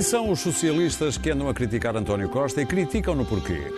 [0.00, 3.70] Quem são os socialistas que andam a criticar António Costa e criticam-no porquê?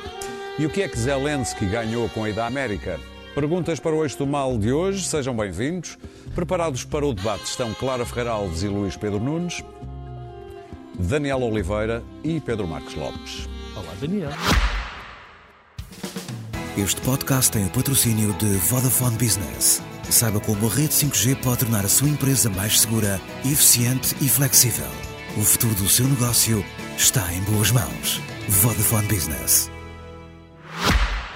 [0.57, 3.01] E o que é que Zelensky ganhou com a ida à América?
[3.35, 5.99] Perguntas para o Eixo do Mal de hoje, sejam bem-vindos.
[6.33, 9.65] Preparados para o debate estão Clara Ferreira Alves e Luís Pedro Nunes,
[10.97, 13.49] Daniel Oliveira e Pedro Marcos Lopes.
[13.75, 14.31] Olá, Daniel.
[16.79, 19.83] Este podcast tem o patrocínio de Vodafone Business.
[20.09, 25.12] Saiba como a rede 5G pode tornar a sua empresa mais segura, eficiente e flexível.
[25.35, 26.63] O futuro do seu negócio
[26.95, 28.21] está em boas mãos.
[28.49, 29.71] Vodafone Business.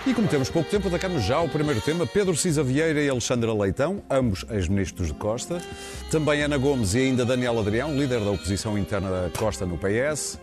[0.07, 2.07] E como temos pouco tempo, atacamos já o primeiro tema.
[2.07, 5.63] Pedro Cisa Vieira e Alexandra Leitão, ambos ex-ministros de Costa.
[6.11, 10.39] Também Ana Gomes e ainda Daniel Adrião, líder da oposição interna da Costa no PS.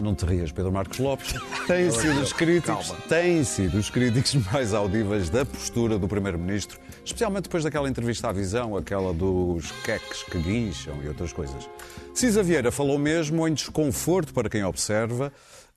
[0.00, 1.34] Não te rias, Pedro Marcos Lopes.
[1.68, 7.44] Têm sido os críticos, têm sido os críticos mais audíveis da postura do Primeiro-Ministro, especialmente
[7.44, 11.68] depois daquela entrevista à visão, aquela dos queques que guincham e outras coisas.
[12.14, 15.30] Cisa Vieira falou mesmo em desconforto para quem observa,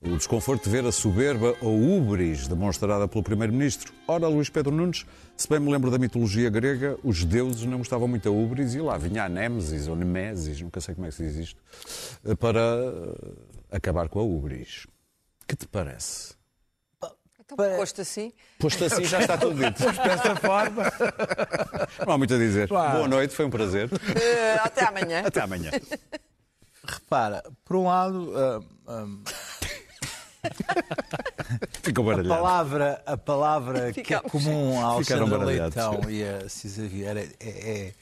[0.04, 3.92] o desconforto de ver a soberba ou ubris demonstrada pelo Primeiro-Ministro.
[4.06, 8.06] Ora, Luís Pedro Nunes, se bem me lembro da mitologia grega, os deuses não gostavam
[8.06, 11.16] muito a ubris e lá vinha a Nemesis ou Nemesis, nunca sei como é que
[11.16, 11.62] se diz isto,
[12.38, 12.60] para
[13.70, 14.86] acabar com a ubris.
[15.46, 16.34] Que te parece?
[17.40, 18.32] Então, posto assim.
[18.58, 19.82] Posto assim já está tudo dito.
[19.84, 20.84] Desta forma.
[22.06, 22.68] Não há muito a dizer.
[22.68, 22.96] Claro.
[22.96, 23.90] Boa noite, foi um prazer.
[24.16, 25.22] eh, até amanhã.
[25.26, 25.70] Até amanhã.
[26.86, 29.06] Repara, por um lado, ah, ah,
[31.82, 32.28] Ficou a baralhado.
[32.42, 35.76] palavra, a palavra que é comum a Alexandra baralhados.
[35.76, 37.94] Leitão e a Cisa Vieira é, é,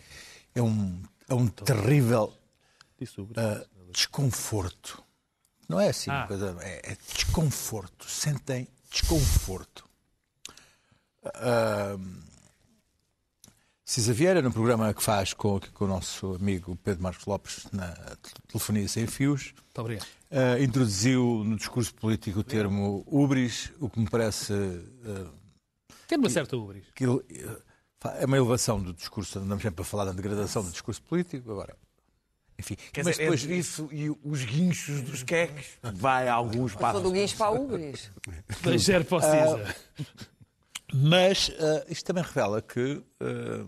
[0.54, 2.32] é um, é um terrível
[3.36, 5.02] ah, desconforto.
[5.68, 6.26] Não é assim Ah.
[6.26, 8.08] coisa, é, é desconforto.
[8.08, 9.84] Sentem desconforto.
[11.24, 11.96] Ah,
[13.92, 17.94] Cisa Vieira, no programa que faz com, com o nosso amigo Pedro Marcos Lopes na
[18.48, 20.06] Telefonia Sem Fios, Muito obrigado.
[20.30, 25.30] ah, introduziu no discurso político o termo ubris, o que me parece ah,
[26.08, 26.84] Tem uma certa ubris.
[26.94, 31.02] que ah, é uma elevação do discurso, andamos sempre a falar da degradação do discurso
[31.02, 31.76] político, agora.
[32.58, 36.74] Enfim, Quer mas dizer, depois entre isso e os guinchos dos queques, vai a alguns
[36.74, 37.02] passos.
[37.02, 38.10] do guincho para a Ubris.
[38.64, 39.76] Mas zero para o Cisa.
[40.92, 43.66] Mas ah, isto também revela que ah,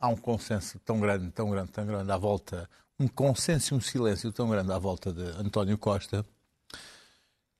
[0.00, 2.68] há um consenso tão grande, tão grande, tão grande à volta,
[2.98, 6.24] um consenso e um silêncio tão grande à volta de António Costa,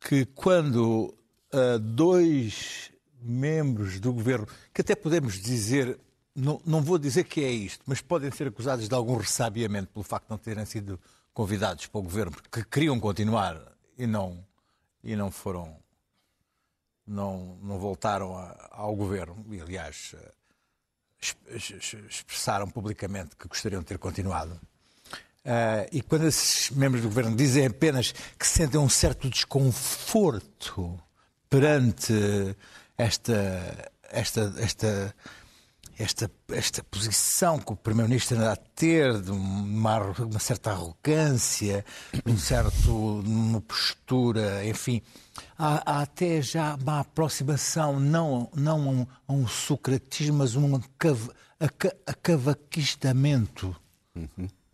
[0.00, 1.14] que quando
[1.52, 2.90] ah, dois
[3.20, 5.98] membros do governo, que até podemos dizer,
[6.34, 10.04] não, não vou dizer que é isto, mas podem ser acusados de algum ressabiamento pelo
[10.04, 10.98] facto de não terem sido
[11.34, 13.60] convidados para o governo, porque queriam continuar
[13.98, 14.42] e não,
[15.02, 15.76] e não foram
[17.06, 20.32] não, não voltaram a- ao governo e, aliás, eh,
[21.48, 24.60] es- es- expressaram publicamente que gostariam de ter continuado.
[25.44, 31.00] Eh, e quando esses membros do governo dizem apenas que sentem um certo desconforto
[31.48, 32.12] perante
[32.98, 35.14] esta, esta, esta,
[35.98, 41.84] esta, esta posição que o Primeiro-Ministro anda a ter, de uma, uma certa arrogância,
[42.24, 45.00] de um certo, uma postura, enfim.
[45.58, 50.76] Há, há até já uma aproximação, não, não a um, a um socratismo, mas um
[50.76, 53.74] acav, aca, acavaquistamento.
[54.14, 54.18] ah,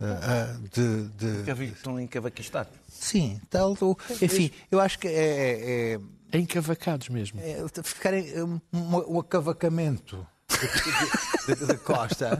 [0.01, 2.73] ah, de, de, que estão encavaquistados.
[2.89, 3.75] sim, tal,
[4.21, 5.99] enfim, eu acho que é- é,
[6.33, 7.39] é, Encavacados mesmo.
[7.39, 10.25] é, ficarem um, um, o acavacamento
[10.67, 12.39] de, de- de Costa.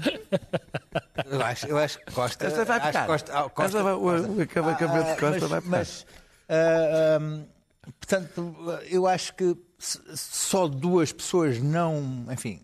[1.25, 2.45] Eu acho, eu acho que Costa.
[2.45, 3.07] Esta vai ficar.
[3.07, 5.69] Costa, ah, Costa- Esta vai- o- o acavacamento de Costa mas, vai ficar.
[5.77, 6.05] Mas,
[6.49, 8.55] ah, ah, portanto,
[8.89, 12.61] eu acho que só duas pessoas não, enfim,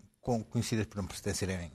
[0.50, 1.70] conhecidas por não pertencerem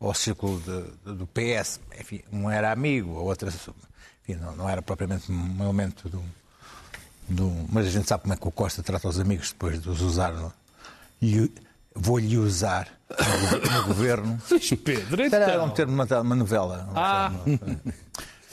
[0.00, 4.80] ao círculo de- do PS, enfim, um era amigo, a outra, enfim, não, não era
[4.80, 6.22] propriamente um elemento do,
[7.28, 9.88] do- mas a gente sabe como é que o Costa trata os amigos depois de
[9.90, 10.32] os usar.
[10.32, 10.52] não?
[11.20, 11.52] E
[11.94, 14.38] vou-lhe usar no, go- no governo.
[14.84, 15.64] Pedro, Era então.
[15.66, 16.88] um termo de uma, uma novela.
[16.94, 17.30] Ah.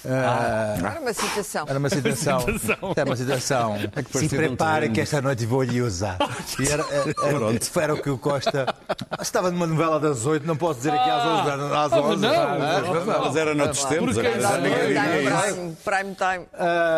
[0.08, 1.66] Era uma citação.
[1.68, 2.40] Era uma situação.
[2.96, 3.80] Era uma situação.
[3.80, 6.18] Se parecia prepare um que esta noite vou-lhe usar.
[6.60, 8.74] E era, era, era o que o Costa.
[9.20, 11.50] Estava numa novela das oito, não posso dizer aqui às 11.
[11.76, 12.34] Às Ah, 11 não.
[12.34, 15.76] Ah, Mas era noutros tempos, Porque agora não, não, não.
[15.76, 16.46] Prime, prime time.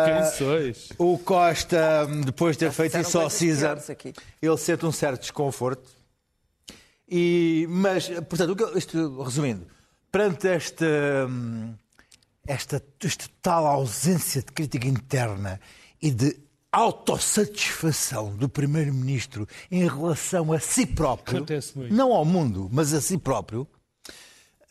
[0.04, 0.88] Quem sois?
[0.98, 3.76] O Costa, depois de ter feito isso ao Cisa,
[4.40, 5.97] ele sente um certo desconforto.
[7.10, 9.66] E, mas, portanto, eu- isto, resumindo,
[10.12, 10.86] perante esta,
[11.28, 11.74] hum,
[12.46, 15.58] esta, esta tal ausência de crítica interna
[16.02, 16.38] e de
[16.70, 21.38] autossatisfação do Primeiro-Ministro em relação a si próprio,
[21.90, 23.66] não ao mundo, mas a si próprio,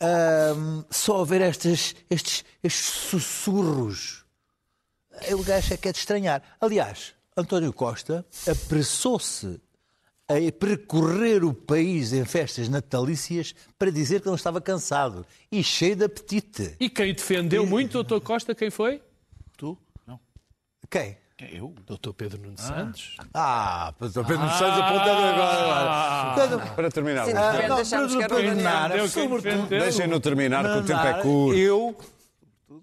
[0.00, 4.24] hum, só haver estas, estes, estes sussurros
[5.32, 6.40] o gajo é que é de estranhar.
[6.60, 9.60] Aliás, António Costa apressou-se
[10.30, 15.96] a percorrer o país em festas natalícias para dizer que não estava cansado e cheio
[15.96, 16.76] de apetite.
[16.78, 19.00] E quem defendeu muito, doutor Costa, quem foi?
[19.56, 19.76] Tu?
[20.06, 20.20] Não.
[20.90, 21.16] Quem?
[21.52, 21.72] Eu?
[21.86, 23.16] Doutor Pedro Nuno Santos.
[23.32, 26.34] Ah, o Pedro Santos apontando agora.
[26.34, 31.00] Quando- Para terminar, Sim, Ah, Depende, não, para terminar, sobretudo, deixem-no terminar, que o tempo
[31.06, 31.58] é curto.
[31.58, 31.96] Eu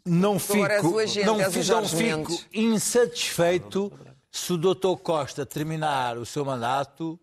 [0.06, 3.92] não fico, Agora és o agente, não, fi- não fico insatisfeito
[4.32, 4.96] se o Dr.
[5.04, 7.20] Costa terminar o seu mandato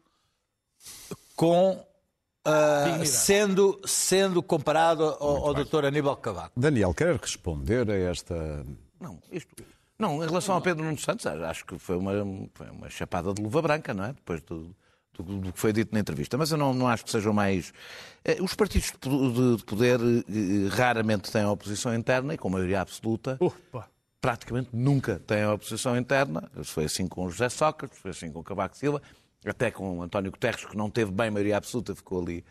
[1.42, 1.84] com
[2.44, 5.86] ah, sendo, sendo comparado ao, ao Dr.
[5.86, 6.52] Aníbal Cavaco.
[6.56, 8.64] Daniel, quer responder a esta.
[9.00, 9.50] Não, isto.
[9.98, 12.12] Não, em relação a Pedro Nuno Santos, acho que foi uma,
[12.54, 14.12] foi uma chapada de luva branca, não é?
[14.12, 14.72] Depois do,
[15.18, 16.38] do, do que foi dito na entrevista.
[16.38, 17.72] Mas eu não, não acho que sejam mais.
[18.24, 22.80] eh, Os partidos de de- de poder eh, raramente têm oposição interna e com maioria
[22.82, 23.36] absoluta.
[23.40, 23.88] Opa.
[24.20, 26.48] praticamente nunca têm a oposição interna.
[26.56, 29.02] Isso foi assim com o José Sócrates, foi assim com o Cavaco Silva,
[29.44, 32.44] até com o António Guterres, que não teve bem maioria absoluta, ficou ali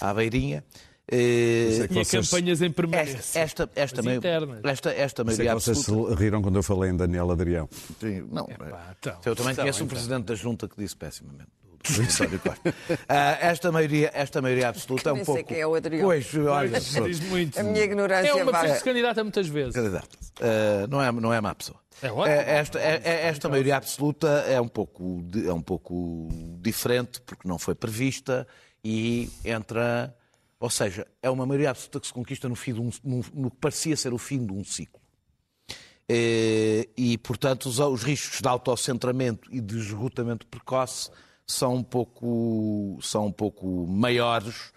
[0.00, 0.64] à beirinha.
[1.10, 3.40] Eh, que Tinha vocês- campanhas em Esta, permanência.
[3.40, 4.60] esta, esta, mai- internas.
[4.62, 6.14] esta, esta Sei maioria vocês absoluta.
[6.16, 7.66] se riram quando eu falei em Daniel Adrião.
[7.98, 9.18] Sim, não, Pá, então.
[9.24, 11.48] eu também conheço um presidente da junta que disse pessimamente.
[11.82, 12.74] Do- António Costa.
[13.08, 15.44] Ah, esta, maioria, esta maioria absoluta é um pouco.
[15.44, 16.02] quem é o Adrião.
[16.04, 17.58] Pois, olha, Diz muito.
[17.58, 19.74] A minha ignorância É uma pessoa que se candidata muitas vezes.
[19.74, 20.08] candidato.
[20.40, 21.78] Ah, não, é, não é má pessoa.
[22.02, 22.26] É ótimo.
[22.26, 26.28] É, Esta, é- é- esta maioria absoluta é um, pouco, é um pouco
[26.60, 28.46] diferente porque não foi prevista
[28.84, 30.14] e entra.
[30.60, 33.50] Ou seja, é uma maioria absoluta que se conquista no, fim de um, no, no
[33.50, 35.00] que parecia ser o fim de um ciclo.
[36.08, 41.10] Eh, E, portanto, os, os riscos de autocentramento e de esgotamento precoce
[41.48, 44.70] são um pouco, são um pouco maiores.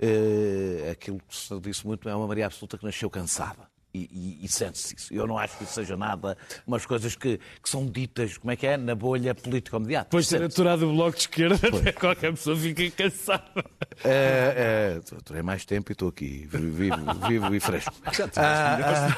[0.00, 3.72] Eh, aquilo que se disse muito é uma maioria absoluta que nasceu cansada.
[3.96, 5.14] E, e, e sente-se isso.
[5.14, 6.36] Eu não acho que isso seja nada,
[6.66, 10.06] umas coisas que, que são ditas, como é que é, na bolha político-mediática.
[10.10, 10.60] Depois de ter Sente-se.
[10.60, 13.64] aturado o bloco de esquerda, até qualquer pessoa fica cansada.
[14.02, 16.96] É, é, Durei mais tempo e estou aqui, vivo,
[17.28, 17.94] vivo e fresco.
[18.36, 19.16] Ah, ah,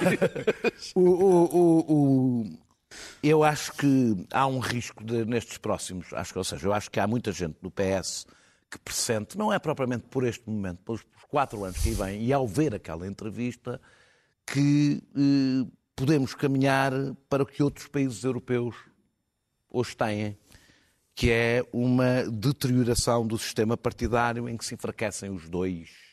[0.95, 1.93] o, o- o-
[2.43, 2.59] o-
[3.23, 6.91] eu acho que há um risco de, nestes próximos, acho que, ou seja, eu acho
[6.91, 8.27] que há muita gente do PS
[8.71, 12.47] que pressente, não é propriamente por este momento, pelos, quatro anos que vêm, e ao
[12.47, 13.81] ver aquela entrevista,
[14.47, 16.93] que eh, podemos caminhar
[17.29, 18.77] para o que outros países europeus
[19.69, 20.39] hoje têm,
[21.15, 26.06] que é uma deterioração do sistema partidário em que se enfraquecem os dois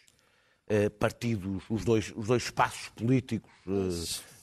[0.67, 3.51] eh, partidos, os dois, os dois espaços políticos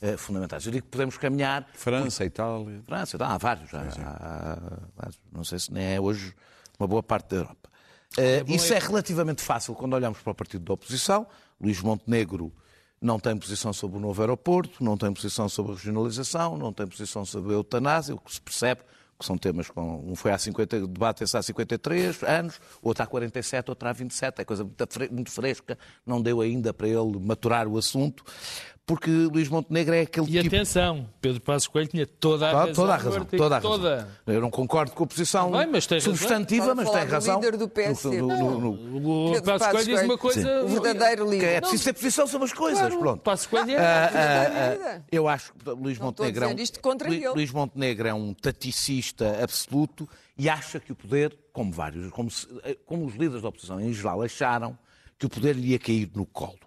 [0.02, 0.66] eh, eh, fundamentais.
[0.66, 1.66] Eu digo que podemos caminhar.
[1.74, 2.82] França, Itália.
[2.86, 3.72] França, há vários.
[3.74, 6.34] Há, há- há- não sei se nem é hoje
[6.78, 7.70] uma boa parte da Europa.
[8.18, 11.26] Eh, isso é relativamente fácil quando olhamos para o partido da oposição.
[11.60, 12.52] Luís Montenegro
[13.00, 16.86] não tem posição sobre o novo aeroporto, não tem posição sobre a regionalização, não tem
[16.86, 18.82] posição sobre a eutanásia, o que se percebe
[19.20, 20.02] que são temas com.
[20.10, 24.44] Um foi há 50, debate-se há 53 anos, outro há 47, outro há 27, é
[24.44, 28.24] coisa muito fre- muito fresca, não deu ainda para ele maturar o assunto,
[28.86, 30.48] porque Luís Montenegro é aquele E tipo.
[30.56, 32.74] atenção, Pedro Passos Coelho tinha toda a Toda, razão.
[32.74, 33.70] toda a razão, toda a razão.
[33.70, 34.08] toda.
[34.26, 36.16] Eu não concordo com a posição Bem, mas tem razão.
[36.16, 37.36] substantiva, mas tem razão.
[37.40, 38.20] líder do PSD.
[38.20, 40.64] No- no- no- O Pedro Passos Coelho diz uma coisa.
[40.64, 41.60] O verdadeiro que é líder.
[41.60, 43.20] preciso ter posição sobre as coisas, Claro, pronto.
[43.22, 43.76] Passos Coelho é.
[43.76, 47.28] Ah, Ah, ah, Eu acho que Luís Montenegro é um, isto contra Lu- ele.
[47.28, 52.48] Luís Montenegro é um taticista absoluto e acha que o poder, como vários, como, se-
[52.64, 54.76] eh, como os líderes da oposição em geral acharam,
[55.18, 56.58] que o poder lhe ia cair no colo.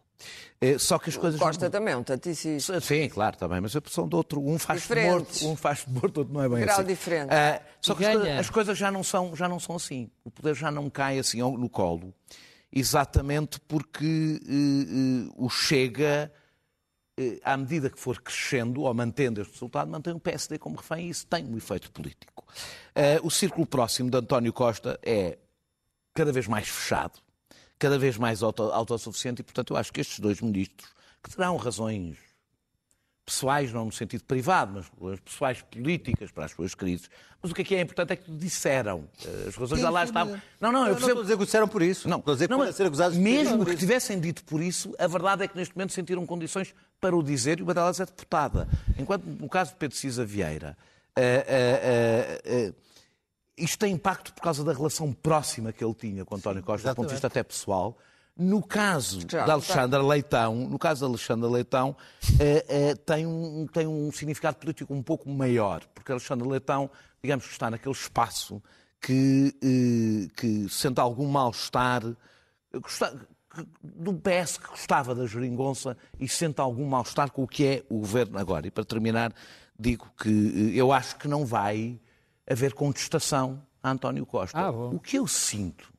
[0.61, 1.39] Eh, Só que as coisas.
[1.39, 2.79] Costa também, é um taticista.
[2.79, 4.39] Sim, claro, também, mas são de outro.
[4.41, 6.87] Um faz morto, um faz de morto, outro não é bem Grau assim.
[6.87, 7.33] diferente.
[7.33, 8.39] Ah, só E que as coisas, ganha.
[8.39, 10.09] as coisas já não, são, já não são assim.
[10.23, 12.13] O poder já não cai assim ao- no colo,
[12.71, 16.31] exatamente porque eh, eh, o Chega,
[17.19, 21.07] eh, à medida que for crescendo ou mantendo este resultado, mantém o PSD como refém
[21.07, 22.45] e isso tem um efeito político.
[22.95, 25.37] Ah, o círculo próximo de António Costa é
[26.13, 27.19] cada vez mais fechado,
[27.83, 30.89] cada vez mais auto- autossuficiente e, portanto, eu acho que estes dois ministros,
[31.21, 32.17] que terão razões
[33.25, 37.09] pessoais, não no sentido privado, mas razões pessoais políticas para as suas crises,
[37.41, 39.05] mas o que é que é importante é que disseram.
[39.25, 40.41] Eh, As razões já lá estavam.
[40.61, 41.09] Não, não, eu Eu não percebo.
[41.11, 42.07] estou a dizer que disseram por isso.
[42.09, 44.93] Não, estou a dizer que não, podem ser acusados mesmo que tivessem dito por isso,
[44.99, 48.05] a verdade é que neste momento sentiram condições para o dizer e uma delas é
[48.05, 48.67] deputada.
[48.97, 50.77] Enquanto no caso de Pedro Cisa Vieira,
[51.15, 52.73] eh, eh, eh,
[53.57, 56.95] isto tem impacto por causa da relação próxima que ele tinha com António Costa, do
[56.95, 57.97] ponto de vista até pessoal.
[58.35, 61.95] No caso Já, de Alexandra Leitão, no caso de Alexandra Leitão,
[62.39, 66.89] eh, eh, tem, um, tem um significado político um pouco maior, porque Alexandra Leitão,
[67.21, 68.61] digamos que está naquele espaço
[68.99, 72.01] que, eh, que sente algum mal-estar,
[73.83, 77.99] do PS que gostava da geringonça e sente algum mal-estar com o que é o
[77.99, 78.65] governo agora.
[78.65, 79.31] E para terminar,
[79.77, 81.99] digo que eu acho que não vai
[82.49, 84.57] haver contestação a António Costa.
[84.57, 85.91] Ah, o que eu sinto,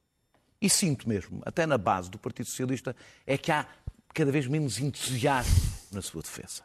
[0.60, 2.96] e sinto mesmo, até na base do Partido Socialista,
[3.26, 3.66] é que há
[4.12, 6.62] cada vez menos entusiasmo na sua defesa.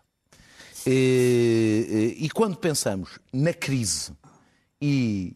[0.85, 4.13] E, e quando pensamos na crise
[4.81, 5.35] e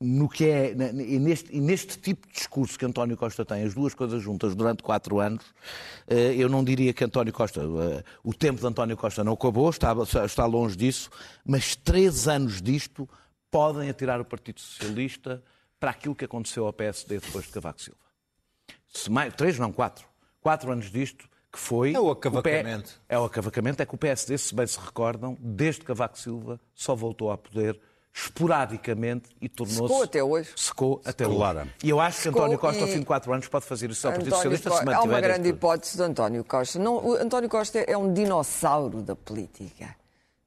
[0.00, 3.94] no que é e neste, neste tipo de discurso que António Costa tem, as duas
[3.94, 5.42] coisas juntas durante quatro anos,
[6.06, 9.70] eh, eu não diria que António Costa, eh, o tempo de António Costa não acabou,
[9.70, 11.08] está, está longe disso,
[11.44, 13.08] mas três anos disto
[13.50, 15.42] podem atirar o Partido Socialista
[15.78, 18.00] para aquilo que aconteceu ao PSD depois de Cavaco Silva.
[18.88, 20.06] Se mais, três, não, quatro.
[20.40, 21.92] Quatro anos disto, que foi...
[21.94, 23.00] É o P- acavacamento.
[23.08, 26.94] é o acavacamento, é que o PSD, se bem se recordam, desde Cavaco Silva, só
[26.94, 27.78] voltou ao poder
[28.14, 29.82] esporadicamente e tornou-se...
[29.82, 30.50] Secou até hoje.
[30.56, 31.36] Secou até hoje.
[31.36, 31.68] Clara.
[31.84, 33.90] E eu acho que Secou António Costa, ao e- fim de quatro anos, pode fazer
[33.90, 35.00] isso ao Partido António Socialista Co- se mantiver...
[35.00, 36.78] Há uma grande este- hipótese de António Costa.
[36.78, 39.94] Não, o António Costa é um dinossauro da política.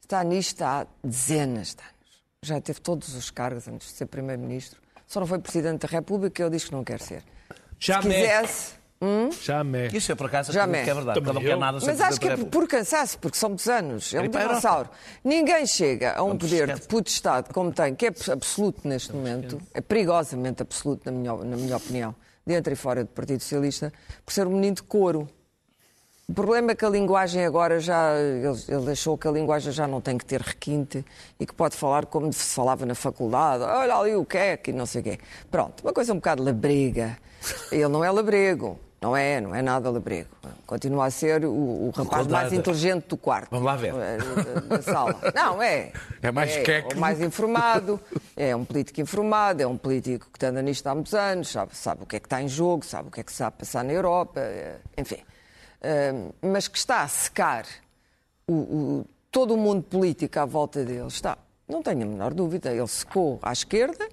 [0.01, 1.98] Está nisto há dezenas de anos.
[2.41, 4.79] Já teve todos os cargos antes de ser Primeiro-Ministro.
[5.05, 7.21] Só não foi Presidente da República e ele diz que não quer ser.
[7.79, 8.15] Se Jamais.
[8.15, 8.79] quisesse.
[9.43, 9.93] Jamais.
[9.93, 11.19] Isso é por acaso Já acredito que é me- verdade.
[11.25, 11.59] Também um quer eu.
[11.59, 12.57] nada Mas acho que é República.
[12.59, 14.13] por cansaço, porque são muitos anos.
[14.13, 14.39] É um a Europa.
[14.47, 14.89] dinossauro.
[15.23, 16.81] Ninguém chega a um Vamos poder esquece.
[16.81, 21.57] de potestade como tem, que é absoluto neste momento, é perigosamente absoluto, na minha, na
[21.57, 22.15] minha opinião,
[22.45, 23.91] dentro e fora do Partido Socialista,
[24.25, 25.27] por ser um menino de couro.
[26.29, 28.13] O problema é que a linguagem agora já.
[28.15, 31.03] Ele, ele achou que a linguagem já não tem que ter requinte
[31.39, 33.63] e que pode falar como se falava na faculdade.
[33.63, 35.17] Olha ali o que é, que não sei o quê.
[35.49, 37.17] Pronto, uma coisa um bocado labrega.
[37.71, 38.79] Ele não é labrego.
[39.01, 40.29] Não é, não é nada labrego.
[40.67, 42.55] Continua a ser o, o rapaz mais contrário.
[42.59, 43.47] inteligente do quarto.
[43.49, 43.93] Vamos lá ver.
[43.95, 44.17] eh,
[44.67, 45.15] Da, sala.
[45.33, 45.91] Não, é.
[46.21, 46.95] É mais queque.
[46.95, 47.97] o mais informado,
[48.35, 52.03] é um político informado, é um político que anda nisto há muitos anos, sabe, sabe
[52.03, 53.51] o que é que está em jogo, sabe o que é que se está a
[53.51, 55.17] passar na Europa, eh, enfim.
[55.81, 57.65] Eh, mas que está a secar
[58.47, 61.37] o- o- todo o mundo político à volta dele, está.
[61.67, 62.71] Não tenho a menor dúvida.
[62.73, 64.07] Ele secou à esquerda,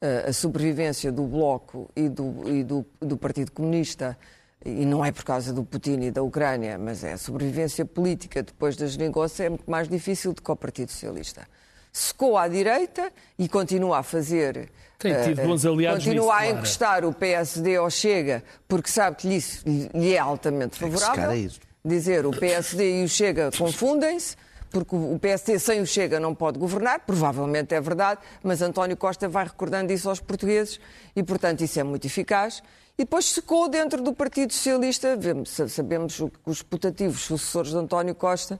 [0.00, 4.18] eh, a sobrevivência do Bloco e do, e do, do Partido Comunista,
[4.64, 8.42] e não é por causa do Putin e da Ucrânia, mas é a sobrevivência política
[8.42, 11.46] depois das negócios é muito mais difícil do que o Partido Socialista.
[11.92, 14.70] Secou à direita e continua a fazer.
[14.98, 19.16] Tem tido eh, bons aliados Continua nisso, a encostar o PSD ao Chega, porque sabe
[19.16, 21.30] que lhe, lhe é altamente que favorável.
[21.30, 21.60] a isso.
[21.84, 24.36] Dizer o PSD e o Chega confundem-se,
[24.70, 29.28] porque o PSD sem o Chega não pode governar, provavelmente é verdade, mas António Costa
[29.28, 30.80] vai recordando isso aos portugueses
[31.14, 32.62] e, portanto, isso é muito eficaz.
[32.96, 38.14] E depois secou dentro do Partido Socialista, vemos- sabemos o- os putativos sucessores de António
[38.14, 38.58] Costa,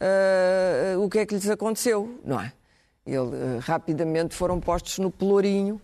[0.00, 2.52] ah, o que é que lhes aconteceu, não é?
[3.06, 5.80] Ele, ah, rapidamente foram postos no pelourinho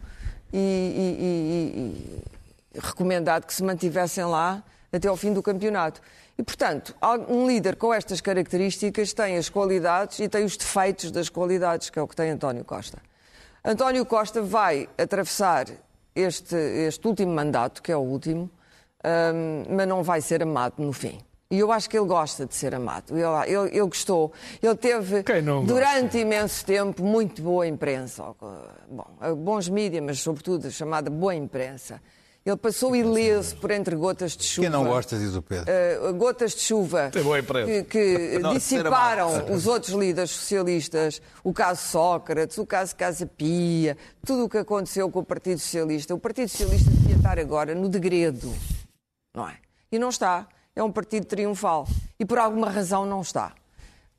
[0.53, 6.01] e, e- e- e- recomendado que se mantivessem lá até ao fim do campeonato.
[6.39, 6.95] E, portanto,
[7.29, 11.99] um líder com estas características tem as qualidades e tem os defeitos das qualidades, que
[11.99, 12.99] é o que tem António Costa.
[13.65, 15.67] António Costa vai atravessar
[16.15, 18.51] este, este último mandato, que é o último,
[19.05, 21.19] hum, mas não vai ser amado no fim.
[21.49, 23.17] E eu acho que ele gosta de ser amado.
[23.17, 24.33] Ele, ele- ele gostou.
[24.61, 25.63] Ele teve, gosta?
[25.65, 28.25] durante imenso tempo, muito boa imprensa.
[28.91, 32.03] Bom, bons mídias, mas sobretudo a chamada boa imprensa.
[32.45, 34.63] Ele passou ileso por entre gotas de chuva.
[34.63, 35.67] Quem não gosta, diz o Pedro.
[36.09, 37.67] Uh, gotas de chuva Tem boa imprensa.
[37.67, 43.97] que, que Não, dissiparam os outros líderes socialistas, o caso Sócrates, o caso Casa Pia,
[44.25, 46.15] tudo o que aconteceu com o Partido Socialista.
[46.15, 48.55] O Partido Socialista devia estar agora no degredo,
[49.35, 49.57] não é?
[49.91, 50.47] E não está.
[50.77, 51.89] É um partido triunfal.
[52.21, 53.53] E por alguma razão não está.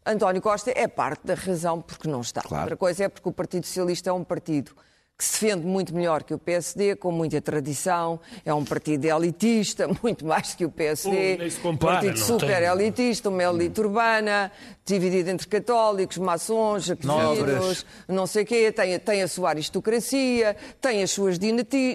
[0.04, 2.42] António Costa é parte da razão porque não está.
[2.42, 2.64] Claro.
[2.64, 4.72] Outra coisa é porque o Partido Socialista é um partido
[5.18, 9.88] que se defende muito melhor que o PSD, com muita tradição, é um partido elitista,
[10.04, 14.52] muito mais que o PSD, compara, partido super tem- elitista, uma elite urbana,
[14.88, 21.04] dividido entre católicos, maçons, jacobinos, não sei o quê, tem, tem a sua aristocracia, tem
[21.04, 21.38] as suas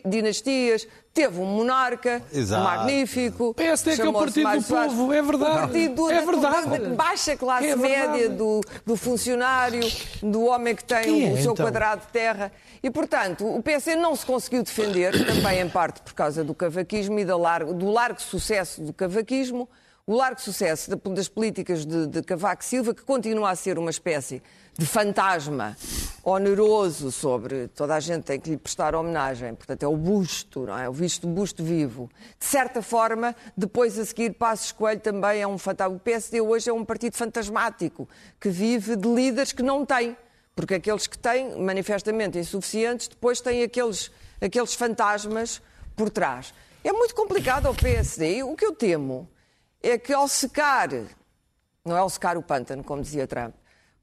[0.05, 2.63] dinastias, teve um monarca Exato.
[2.65, 3.55] magnífico.
[3.55, 4.63] PSD é que é o Partido do.
[4.65, 5.51] Povo, é verdade.
[5.53, 6.79] O partido do- É da- verdade.
[6.79, 9.81] da baixa classe É média, do, do funcionário,
[10.23, 11.65] do homem que tem Quem o é, seu então?
[11.65, 12.53] quadrado de terra.
[12.83, 17.19] E, portanto, o PC não se conseguiu defender, também em parte por causa do cavaquismo
[17.19, 19.67] e da largo- do largo sucesso do cavaquismo,
[20.07, 23.91] o largo sucesso da- das políticas de, de Cavaco Silva, que continua a ser uma
[23.91, 24.43] espécie
[24.77, 25.77] de fantasma
[26.25, 30.77] oneroso sobre toda a gente tem que lhe prestar homenagem, portanto é o busto, não
[30.79, 30.89] é?
[30.89, 32.11] O visto busto vivo.
[32.39, 35.95] De certa forma, depois a seguir Passos Coelho também é um fantasma.
[35.97, 38.09] O PSD hoje é um partido fantasmático
[38.41, 40.17] que vive de líderes que não tem.
[40.55, 45.63] Porque aqueles que têm, manifestamente insuficientes, depois têm aqueles, aqueles fantasmas
[45.97, 46.53] por trás.
[46.85, 48.43] É muito complicado ao PSD.
[48.43, 49.29] O que eu temo
[49.83, 50.89] é que ao secar,
[51.85, 53.55] não é ao secar o pântano, como dizia Trump,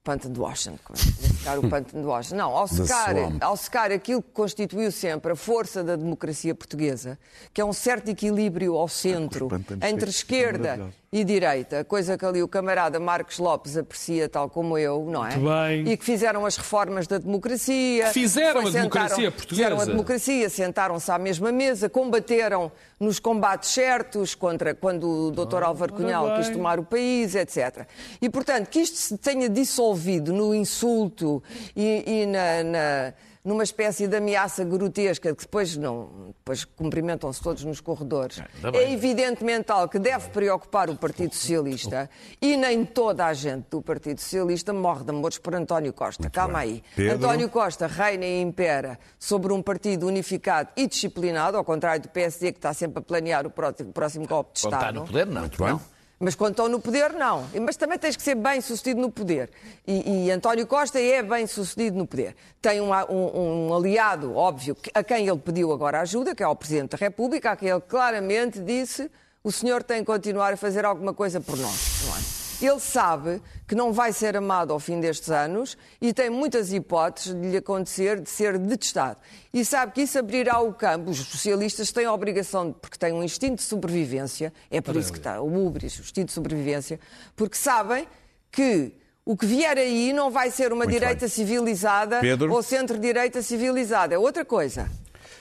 [0.04, 0.94] pântano de Washington,
[1.40, 2.36] secar o pântano de Washington.
[2.36, 7.18] Não, ao secar, ao secar aquilo que constituiu sempre a força da democracia portuguesa,
[7.52, 9.48] que é um certo equilíbrio ao centro,
[9.86, 15.04] entre esquerda e direita, coisa que ali o camarada Marcos Lopes aprecia, tal como eu,
[15.10, 15.34] não é?
[15.36, 15.92] Muito bem.
[15.92, 18.04] E que fizeram as reformas da democracia.
[18.06, 19.48] Que fizeram Foi a democracia sentaram- portuguesa.
[19.68, 22.70] Fizeram a democracia, sentaram-se à mesma mesa, combateram
[23.00, 25.64] nos combates certos contra quando o Dr.
[25.64, 27.86] Álvaro Cunhal quis tomar o país, etc.
[28.22, 31.29] E, portanto, que isto se tenha dissolvido no insulto
[31.76, 37.64] e, e na, na- numa espécie de ameaça grotesca que depois não depois cumprimentam-se todos
[37.64, 38.76] nos corredores, bem.
[38.82, 42.10] é evidentemente algo que deve preocupar o Partido Socialista
[42.40, 46.28] e nem toda a gente do Partido Socialista morre de amores por António Costa.
[46.28, 46.82] Calma aí.
[46.94, 47.16] Pedro?
[47.16, 52.52] António Costa reina e impera sobre um partido unificado e disciplinado, ao contrário do PSD,
[52.52, 54.90] que está sempre a planear o próximo, próximo golpe de Quando Estado.
[54.90, 55.40] está no poder, não.
[55.40, 55.80] Muito bem.
[56.22, 57.46] Mas quando estão no poder, não.
[57.62, 59.48] Mas também tens que ser bem sucedido no poder.
[59.86, 62.36] E, e António Costa é bem sucedido no poder.
[62.60, 66.54] Tem um, um- um aliado, óbvio, a quem ele pediu agora ajuda, que é o
[66.54, 69.10] Presidente da República, a quem ele claramente disse:
[69.42, 72.02] o senhor tem que continuar a fazer alguma coisa por nós.
[72.06, 72.39] Não é?
[72.60, 77.34] Ele sabe que não vai ser amado ao fim destes anos e tem muitas hipóteses
[77.34, 79.18] de lhe acontecer de ser detestado.
[79.52, 81.10] E sabe que isso abrirá o campo.
[81.10, 85.18] Os socialistas têm a obrigação, porque têm um instinto de sobrevivência, é por isso que
[85.18, 87.00] está o ubris, o instinto de sobrevivência,
[87.34, 88.06] porque sabem
[88.52, 88.92] que
[89.24, 91.28] o que vier aí não vai ser uma Muito direita bem.
[91.28, 92.52] civilizada Pedro?
[92.52, 94.90] ou centro-direita civilizada, é outra coisa.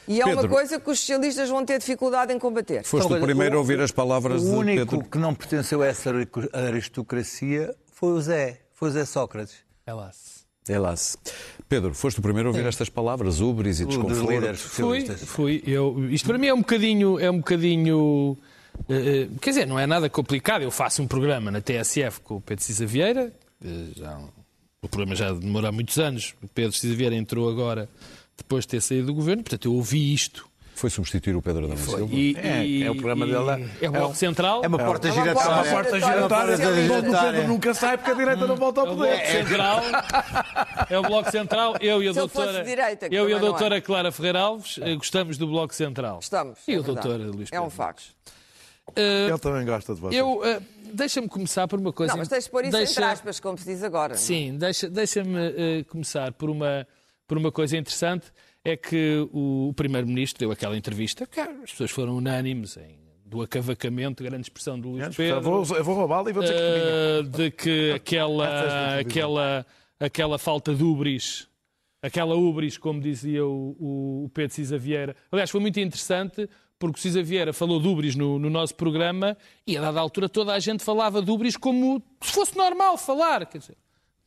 [0.09, 0.49] E é uma Pedro.
[0.49, 2.83] coisa que os socialistas vão ter dificuldade em combater.
[2.83, 5.09] Foste Então, o primeiro a ouvir as palavras O único Pedro.
[5.09, 6.11] que não pertenceu a essa
[6.51, 9.55] aristocracia foi o Zé, foi o Zé Sócrates.
[9.85, 10.39] Elas.
[10.67, 11.17] Helas.
[11.67, 14.31] Pedro, foste o primeiro a ouvir estas palavras, ubris e dos desconforto.
[14.31, 14.69] líderes Fui,
[15.01, 15.29] socialistas.
[15.29, 15.63] fui.
[15.65, 17.19] Eu, isto para mim é um bocadinho.
[17.19, 18.37] É um bocadinho
[18.87, 20.61] eh, quer dizer, não é nada complicado.
[20.61, 23.33] Eu faço um programa na TSF com o Pedro Cisa Vieira.
[23.63, 24.19] eh, já,
[24.81, 26.35] o programa já demora muitos anos.
[26.41, 27.89] O Pedro Cisa Vieira entrou agora
[28.39, 29.43] depois de ter saído do governo.
[29.43, 30.47] Portanto, eu ouvi isto.
[30.75, 32.07] Foi substituir o Pedro Adão Silva.
[32.15, 33.69] E, É, e- é o programa e- dele.
[33.81, 34.61] É o Bloco Central.
[34.63, 35.49] É uma porta É uma giratória.
[35.49, 36.57] porta A porta giratória.
[36.57, 36.73] Porta
[37.09, 37.47] giratória.
[37.49, 39.27] nunca sai porque a direita não volta ao É o Bloco poder.
[39.27, 39.81] Central.
[40.89, 41.75] É o Bloco Central.
[41.81, 43.39] Eu e a doutora, direita, eu e a é.
[43.39, 46.19] doutora Clara Ferreira Alves eh, gostamos do Bloco Central.
[46.21, 46.59] Estamos.
[46.65, 47.75] E é o doutor Luís É um Pedro.
[47.77, 48.03] facto.
[48.95, 50.17] Eh, Ele também gosta de vocês.
[50.19, 50.61] eu, eh,
[50.93, 52.13] deixa-me começar por uma coisa.
[52.13, 54.13] Não, mas tens de pôr isso deixa- entre aspas, como se diz agora.
[54.13, 54.17] é?
[54.17, 55.37] Sim, deixa- deixa-me
[55.79, 56.87] eh, começar por uma,
[57.29, 58.25] por uma coisa interessante.
[58.65, 64.21] É que o, Primeiro-Ministro deu aquela entrevista, que as pessoas foram unânimes em, do acavacamento,
[64.21, 65.41] grande expressão do Luís Eu Pedro.
[65.41, 66.83] vou, eu vou roubá-lo e vou dizer que minha.
[66.83, 69.65] eh, de que aquela, aquela,
[69.97, 71.47] aquela falta de ubris,
[72.01, 75.15] aquela ubris, como dizia o, o- o Pedro Cisa Vieira.
[75.31, 79.37] Aliás, foi muito interessante porque o Cisa Vieira falou de ubris no, no nosso programa
[79.65, 83.45] e a dada altura toda a gente falava de ubris como se fosse normal falar.
[83.45, 83.77] Quer dizer,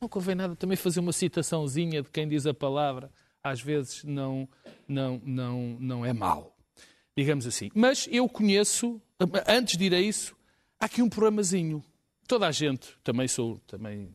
[0.02, 3.10] não convém nada também fazer uma citaçãozinha de quem diz a palavra.
[3.42, 4.48] Às vezes não,
[4.86, 6.52] não, não, não é mau
[7.16, 7.70] digamos assim.
[7.74, 9.00] Mas eu conheço,
[9.46, 10.36] antes de ir a isso,
[10.78, 11.82] há aqui um programazinho.
[12.26, 14.08] Toda a gente, também sou, também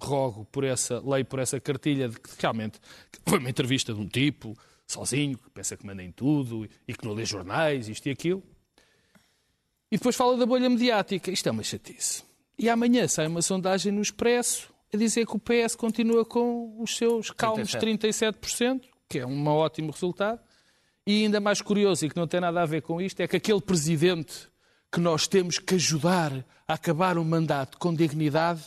[0.00, 2.78] rogo por essa lei, por essa cartilha de que realmente
[3.26, 7.04] foi uma entrevista de um tipo, sozinho, que pensa que manda em tudo e que
[7.04, 8.42] não lê jornais, isto e aquilo.
[9.90, 11.30] E depois fala da bolha mediática.
[11.30, 12.24] Isto é uma chatice.
[12.58, 16.96] E amanhã sai uma sondagem no Expresso a dizer que o PS continua com os
[16.96, 20.40] seus calmos 37%, que é um ótimo resultado.
[21.06, 23.36] E ainda mais curioso, e que não tem nada a ver com isto, é que
[23.36, 24.48] aquele presidente
[24.90, 26.32] que nós temos que ajudar
[26.66, 28.62] a acabar o mandato com dignidade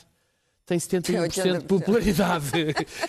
[0.65, 2.52] tem 71% de popularidade.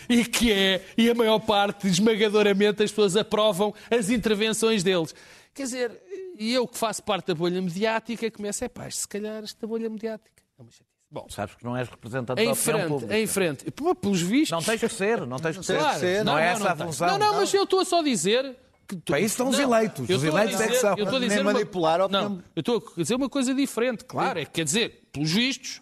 [0.09, 5.15] e que é, e a maior parte, esmagadoramente, as pessoas aprovam as intervenções deles.
[5.53, 6.03] Quer dizer,
[6.39, 9.91] e eu que faço parte da bolha mediática, começo, é pá, se calhar esta bolha
[9.91, 10.91] mediática é uma chatice.
[11.13, 13.19] Bom, Sabes que não és representante em da opinião frente, pública.
[13.19, 13.65] em frente,
[14.01, 14.51] pelos vistos.
[14.51, 15.79] Não tens que ser, não tens que ser.
[15.79, 16.01] Claro.
[16.25, 16.87] Não, é essa a tens.
[16.87, 17.07] função.
[17.09, 18.57] Não, não, mas eu estou só a dizer.
[18.87, 19.03] Que tu...
[19.13, 20.09] Para isso estão os Não, eleitos.
[20.09, 20.91] Os a eleitos é que dizer- são.
[20.97, 21.53] Eu estou a Nem dizer uma...
[21.53, 22.29] manipular a opinião.
[22.29, 24.39] Não, eu estou a dizer uma coisa diferente, claro.
[24.39, 25.81] É que quer dizer, pelos vistos,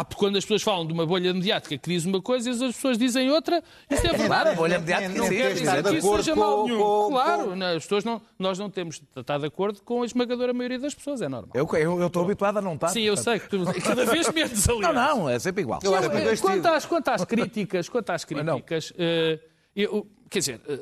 [0.00, 2.58] há, quando as pessoas falam de uma bolha mediática que diz uma coisa e as
[2.74, 4.26] pessoas dizem outra, isso é verdade.
[4.26, 5.42] Claro, a bolha mediática não existe.
[5.42, 6.78] quer dizer que isso seja mal nenhum.
[6.78, 10.02] com- claro, com- não, as pessoas não, nós não temos de estar de acordo com
[10.02, 11.50] a esmagadora maioria das pessoas, é normal.
[11.54, 12.88] Eu eu- eu estou habituado a não estar.
[12.88, 14.80] Sim, eu sei que tu, cada vez menos ali.
[14.80, 15.80] Não, não, é sempre igual.
[15.82, 19.38] Eu dois quanto, às, quanto às críticas, quanto às críticas eh,
[19.74, 20.78] eu, quer dizer, eh,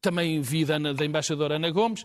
[0.00, 2.04] também vi da, da embaixadora Ana Gomes,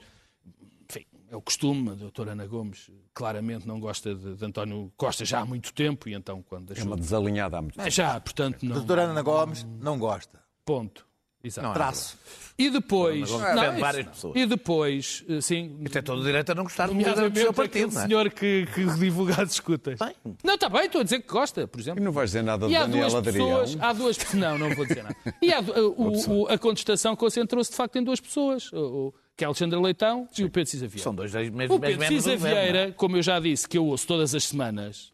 [1.34, 5.39] é o costume, a doutora Ana Gomes claramente não gosta de, de António Costa já
[5.39, 6.86] há muito tempo, e então quando É deixou...
[6.91, 7.96] uma desalinhada há muito É tempo.
[7.96, 8.76] já, portanto, A não...
[8.76, 10.39] doutora Ana Gomes não gosta.
[10.65, 11.06] Ponto.
[11.46, 11.67] Exato.
[11.67, 12.17] Não, Traço.
[12.58, 13.30] E depois.
[13.30, 14.13] Mas Não, isso várias não.
[14.13, 14.34] pessoas.
[14.38, 15.78] E depois, eh, sim.
[15.91, 16.93] Tem todo o direito a não gostar do
[17.38, 18.08] seu partido, não é?
[18.08, 20.00] senhor que, que divulga as escutas.
[20.00, 20.15] Bem.
[20.41, 22.02] Não, está bem, estou a dizer que gosta, por E exemplo.
[22.02, 23.60] não vais dizer nada de E há Daniel duas Adrião.
[23.60, 23.78] pessoas.
[23.82, 25.15] Há duas Não, não vou dizer nada.
[25.41, 29.43] E há, o- o- a contestação concentrou-se de facto em duas pessoas, o, o- que
[29.43, 31.04] é Alexandre Leitão e o Pedro Cisa Vieira.
[31.04, 32.38] São dois mesmo, O mesmo Pedro Cisa é?
[32.38, 35.12] Vieira, como eu já disse, que eu ouço todas as semanas,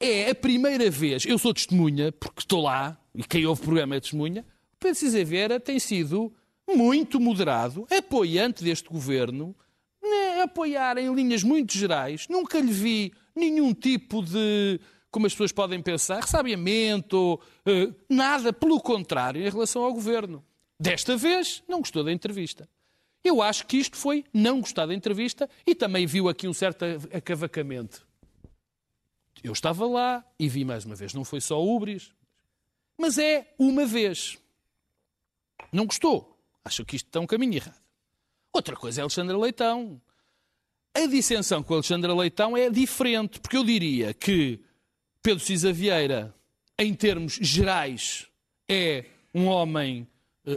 [0.00, 3.96] é a primeira vez, eu sou testemunha, porque estou lá, e quem ouve o programa
[3.96, 6.32] é testemunha, o Pedro Cisa Vieira tem sido
[6.68, 9.54] muito moderado, apoiante deste governo,
[10.02, 12.26] né, apoiar em linhas muito gerais.
[12.28, 18.80] Nunca lhe vi nenhum tipo de, como as pessoas podem pensar, ressabiamento, eh, nada, pelo
[18.80, 20.44] contrário, em relação ao governo.
[20.78, 22.68] Desta vez, não gostou da entrevista.
[23.24, 26.84] Eu acho que isto foi não gostar da entrevista e também viu aqui um certo
[27.10, 28.06] acavacamento.
[29.42, 32.12] Eu estava lá e vi mais uma vez, não foi só Ubris,
[32.98, 34.38] mas é uma vez.
[35.72, 36.38] Não gostou.
[36.62, 37.82] Acho que isto está um caminho errado.
[38.52, 40.00] Outra coisa é Alexandre Leitão.
[40.94, 44.60] A dissensão com Alexandre Leitão é diferente, porque eu diria que
[45.22, 46.34] Pedro Cisa Vieira,
[46.78, 48.28] em termos gerais,
[48.68, 50.06] é um homem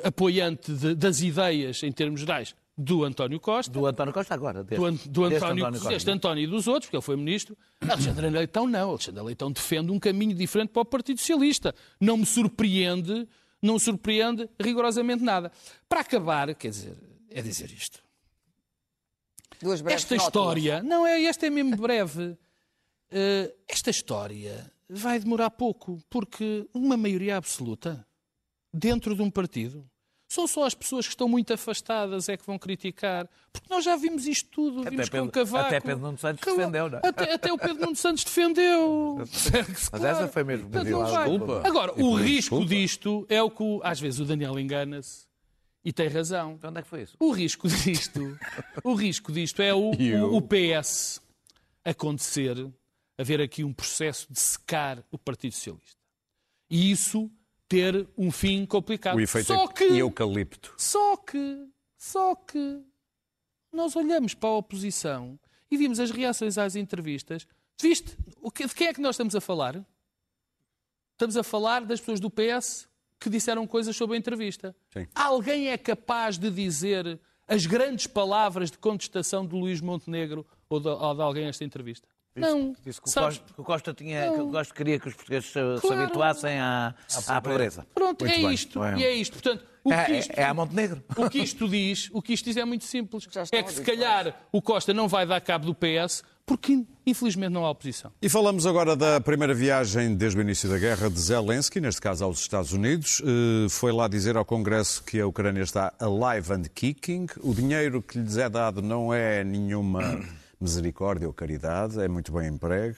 [0.04, 4.64] apoiante de- das ideias, em termos gerais, do António Costa Do António Costa agora.
[4.64, 5.90] Deste, do, An- do deste António, Costa.
[5.90, 7.58] deste António e dos outros, porque ele foi ministro.
[7.82, 8.90] Alexandre Leitão não.
[8.92, 11.74] Alexandre Leitão defende um caminho diferente para o Partido Socialista.
[12.00, 13.28] Não me surpreende,
[13.62, 15.52] não surpreende rigorosamente nada.
[15.90, 16.96] Para acabar, quer dizer,
[17.32, 18.04] é dizer isto.
[19.62, 20.28] Duas breves Esta nótulas.
[20.58, 22.38] história, não é, esta é mesmo breve.
[23.10, 28.06] Eh, esta história vai demorar pouco, porque uma maioria absoluta
[28.74, 29.88] dentro de um partido
[30.30, 33.30] são só as pessoas que estão muito afastadas é que vão criticar.
[33.54, 35.66] Porque nós já vimos isto tudo, Até vimos com Pedro- Cavaco.
[35.68, 37.08] até Pedro Nuno Santos defendeu, não é?
[37.08, 39.16] Até, até o Pedro Nuno Santos defendeu.
[39.20, 41.30] Mas essa foi mesmo Portanto, não vai.
[41.30, 41.64] Desculpa.
[41.66, 42.66] Agora, E o risco desculpa.
[42.66, 45.26] disto é o que, o- às vezes, o Daniel engana-se
[45.86, 46.56] e tem razão.
[46.56, 47.16] Então, Onde é que foi isso?
[47.22, 48.38] O risco disto,
[48.84, 51.22] o risco disto é o, o, o PS
[51.86, 52.70] acontecer,
[53.18, 55.96] haver aqui um processo de secar o Partido Socialista.
[56.70, 57.32] E isso
[57.68, 59.18] ter um fim complicado.
[59.18, 60.74] O efeito Só é que, eucalipto.
[60.78, 62.82] só que, só que
[63.72, 67.48] nós olhamos para a oposição e vimos as reações às entrevistas.
[67.80, 68.18] Viste?
[68.18, 69.86] De quem é que nós estamos a falar?
[71.14, 72.88] Estamos a falar das pessoas do PS
[73.20, 74.76] que disseram coisas sobre a entrevista.
[74.94, 75.08] Sim.
[75.14, 80.88] Alguém é capaz de dizer as grandes palavras de contestação de Luís Montenegro ou de,
[80.88, 82.08] ou de alguém a esta entrevista?
[82.42, 82.76] Não.
[82.86, 83.38] Disse que o Sabes?
[83.40, 86.02] Costa, que o Costa tinha, que o Costa queria que os portugueses se, se Claro.
[86.04, 86.94] habituassem à,
[87.28, 87.86] à pobreza.
[87.94, 88.54] Pronto, é bem.
[88.54, 88.80] isto.
[88.80, 89.00] Bem.
[89.00, 89.34] E é isto.
[89.34, 90.32] Portanto, o que É, isto...
[90.38, 91.04] é, é a Montenegro.
[91.16, 93.28] O que isto diz, o que isto diz é muito simples.
[93.52, 97.66] É que se calhar o Costa não vai dar cabo do PS porque infelizmente não
[97.66, 98.10] há oposição.
[98.22, 102.24] E falamos agora da primeira viagem desde o início da guerra de Zelensky, neste caso
[102.24, 103.22] aos Estados Unidos.
[103.22, 107.26] Eh, Foi lá dizer ao Congresso que a Ucrânia está alive and kicking.
[107.42, 110.22] O dinheiro que lhes é dado não é nenhuma
[110.60, 112.98] misericórdia ou caridade, é muito bem emprego.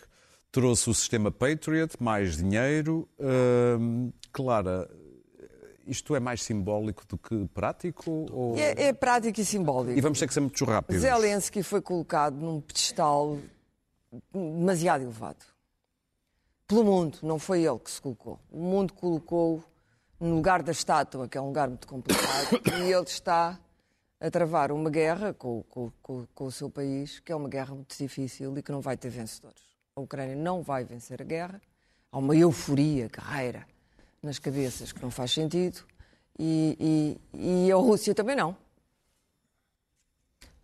[0.52, 3.08] Trouxe o sistema Patriot, mais dinheiro.
[3.20, 4.90] Hum, Clara,
[5.86, 8.26] isto é mais simbólico do que prático?
[8.32, 8.58] Ou...
[8.58, 9.98] É, é prático e simbólico.
[9.98, 11.02] E vamos ter que ser muito rápidos.
[11.02, 13.38] Zelensky foi colocado num pedestal
[14.34, 15.46] demasiado elevado.
[16.68, 18.40] Pelo mundo, não foi ele que se colocou.
[18.52, 19.64] O mundo colocou
[20.20, 23.60] no lugar da estátua, que é um lugar muito complicado, e ele está
[24.22, 27.74] a travar uma guerra com, com- com- com o seu país, que é uma guerra
[27.74, 29.62] muito difícil e que não vai ter vencedores.
[29.96, 31.62] A Ucrânia não vai vencer a guerra.
[32.12, 33.66] Há uma euforia, carreira
[34.22, 35.82] nas cabeças que não faz sentido.
[36.38, 38.56] E, e- e a Rússia também não.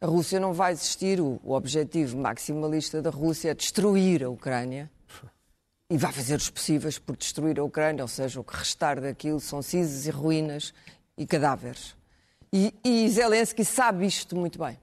[0.02, 1.20] A Rússia não vai desistir.
[1.22, 4.92] O, o objetivo maximalista da Rússia é destruir a Ucrânia
[5.90, 9.40] e vai fazer os possíveis por destruir a Ucrânia, ou seja, o que restar daquilo
[9.40, 10.74] são cinzas e ruínas
[11.18, 11.96] e cadáveres.
[12.52, 14.80] E, e Zelensky sabe isto muito bem.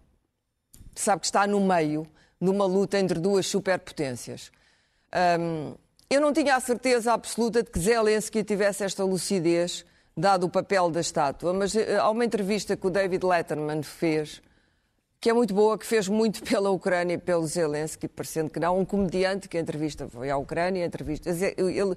[0.95, 2.07] Sabe que está no meio
[2.41, 4.51] de uma luta entre duas superpotências.
[5.39, 5.75] Hum,
[6.11, 10.91] eu não tinha a certeza absoluta de que Zelensky tivesse esta lucidez, dado o papel
[10.91, 14.43] da estátua, mas eh, há uma entrevista que o David Letterman fez,
[15.19, 18.79] que é muito boa, que fez muito pela Ucrânia e pelo Zelensky, parecendo que não,
[18.79, 21.97] um comediante que a entrevista foi à Ucrânia, a entrevista, ele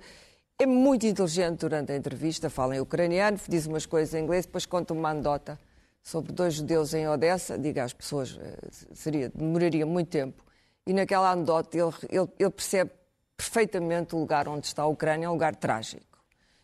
[0.57, 4.65] é muito inteligente durante a entrevista, fala em ucraniano, diz umas coisas em inglês, depois
[4.65, 5.59] conta uma anedota
[6.01, 8.57] sobre dois judeus em Odessa, diga às pessoas, eh,
[8.93, 10.43] seria, demoraria muito tempo,
[10.85, 12.91] e naquela anedota ele, ele, ele percebe
[13.35, 16.05] perfeitamente o lugar onde está a Ucrânia, é um lugar trágico.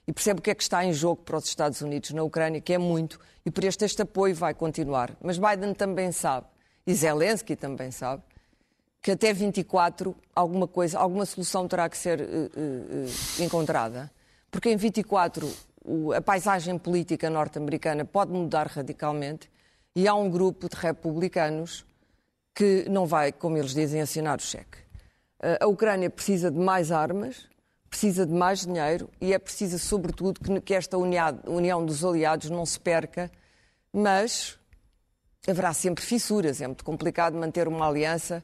[0.07, 2.61] E percebe o que é que está em jogo para os Estados Unidos na Ucrânia,
[2.61, 5.15] que é muito, e por este, este apoio vai continuar.
[5.21, 6.47] Mas Biden também sabe,
[6.87, 8.23] e Zelensky também sabe,
[9.01, 14.11] que até 24 alguma coisa, alguma solução terá que ser eh, eh, encontrada.
[14.51, 15.51] Porque em 24
[15.83, 19.49] o, a paisagem política norte-americana pode mudar radicalmente
[19.95, 21.83] e há um grupo de republicanos
[22.53, 24.77] que não vai, como eles dizem, assinar o cheque.
[25.59, 27.47] A Ucrânia precisa de mais armas,
[27.89, 32.65] precisa de mais dinheiro e é preciso, sobretudo, que, que esta união dos aliados não
[32.65, 33.31] se perca,
[33.91, 34.59] mas
[35.47, 36.61] haverá sempre fissuras.
[36.61, 38.43] É muito complicado manter uma aliança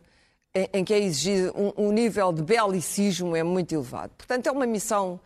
[0.73, 4.11] em, que é exigido um, um nível de belicismo é muito elevado.
[4.17, 5.19] Portanto, é uma missão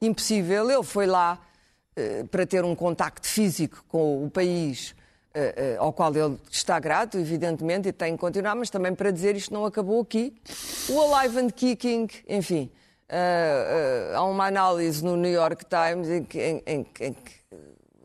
[0.00, 0.70] impossível.
[0.70, 1.40] Ele foi lá
[1.98, 4.94] eh, para ter um contacto físico com o país
[5.34, 9.10] eh, eh, ao qual ele está grato, evidentemente, e tem que continuar, mas também para
[9.10, 10.32] dizer isto não acabou aqui.
[10.88, 12.70] O Alive and Kicking, enfim,
[14.14, 17.32] há uma análise no New York Times em que, em, em, em que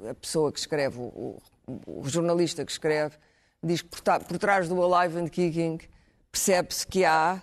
[0.09, 1.37] a pessoa que escreve, o,
[1.85, 3.15] o, jornalista que escreve,
[3.61, 5.79] diz que por, por trás do Alive and Kicking
[6.33, 7.39] percebe-se que há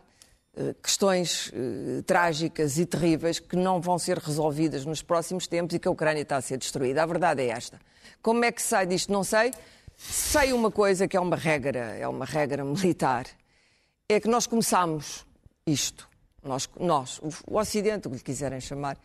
[0.57, 5.79] eh, questões eh, trágicas e terríveis que não vão ser resolvidas nos próximos tempos e
[5.79, 7.01] que a Ucrânia está a ser destruída.
[7.01, 7.81] A verdade é esta.
[8.21, 9.13] Como é que se sai disto?
[9.13, 9.53] Não sei.
[9.97, 13.27] Sei uma coisa que é uma regra, é uma regra militar,
[14.09, 15.25] é que nós começamos
[15.65, 16.09] isto,
[16.43, 18.99] nós, nós o Ocidente, o que lhe quiserem chamar,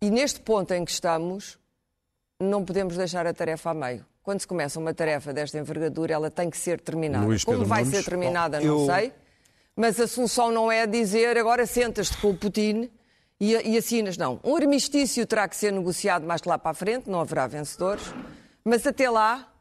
[0.00, 1.58] e neste ponto em que estamos,
[2.38, 4.06] não podemos deixar a tarefa a meio.
[4.26, 7.24] Quando se começa uma tarefa desta envergadura, ela tem que ser terminada.
[7.46, 8.86] Como vai Nunes, ser terminada, não eu...
[8.86, 9.12] sei
[9.76, 12.90] mas a solução não é dizer agora sentas-te com o Putin
[13.38, 14.16] e, e assinas.
[14.16, 14.40] Não.
[14.42, 18.02] Um armistício terá que ser negociado mais lá para a frente, não haverá vencedores,
[18.64, 19.52] mas até lá.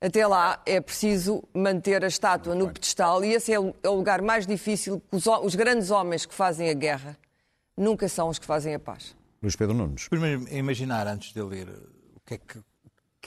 [0.00, 4.20] Até lá é preciso manter a estátua no pedestal e esse é o é lugar
[4.20, 7.16] mais difícil, os, os grandes homens que fazem a guerra
[7.74, 9.16] nunca são os que fazem a paz.
[9.42, 10.06] Luís Pedro Nunes.
[10.08, 11.70] Primeiro, imaginar antes de ler
[12.14, 12.58] o que é que,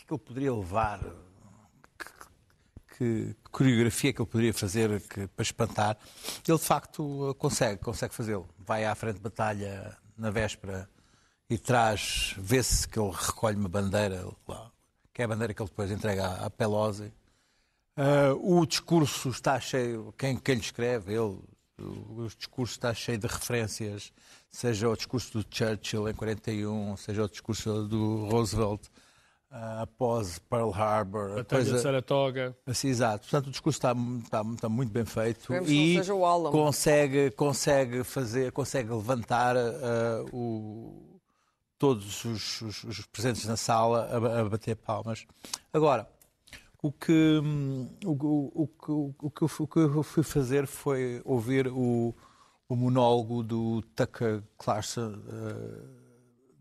[0.08, 1.00] que, que ele poderia levar
[2.98, 5.98] que coreografia que ele poderia fazer que, para espantar,
[6.48, 8.48] ele de facto consegue, consegue fazê-lo.
[8.58, 10.90] Vai à frente de batalha na véspera
[11.50, 14.26] e traz, vê-se que ele recolhe uma bandeira,
[15.14, 17.14] que é a bandeira que ele depois entrega à, Pelosi.
[17.96, 21.40] Uh, o discurso está cheio, quem, quem lhe escreve, ele,
[21.80, 24.12] o discurso está cheio de referências,
[24.50, 28.88] seja o discurso do Churchill em 41, seja o discurso do Roosevelt
[29.52, 31.36] uh, após Pearl Harbor.
[31.36, 31.74] Batalha coisa...
[31.78, 32.58] de Saratoga.
[32.66, 33.22] Assim, exato.
[33.22, 36.00] Portanto, o discurso está, está, está muito bem feito e
[36.52, 41.20] consegue, consegue fazer, consegue levantar uh, o,
[41.78, 45.26] todos os, os, os, presentes na sala a, a, bater palmas.
[45.72, 46.10] Agora,
[46.82, 47.42] o que,
[48.06, 52.14] o, o, o, o, que eu, o que eu fui fazer foi ouvir o,
[52.70, 56.08] o monólogo do Tucker Carlson uh,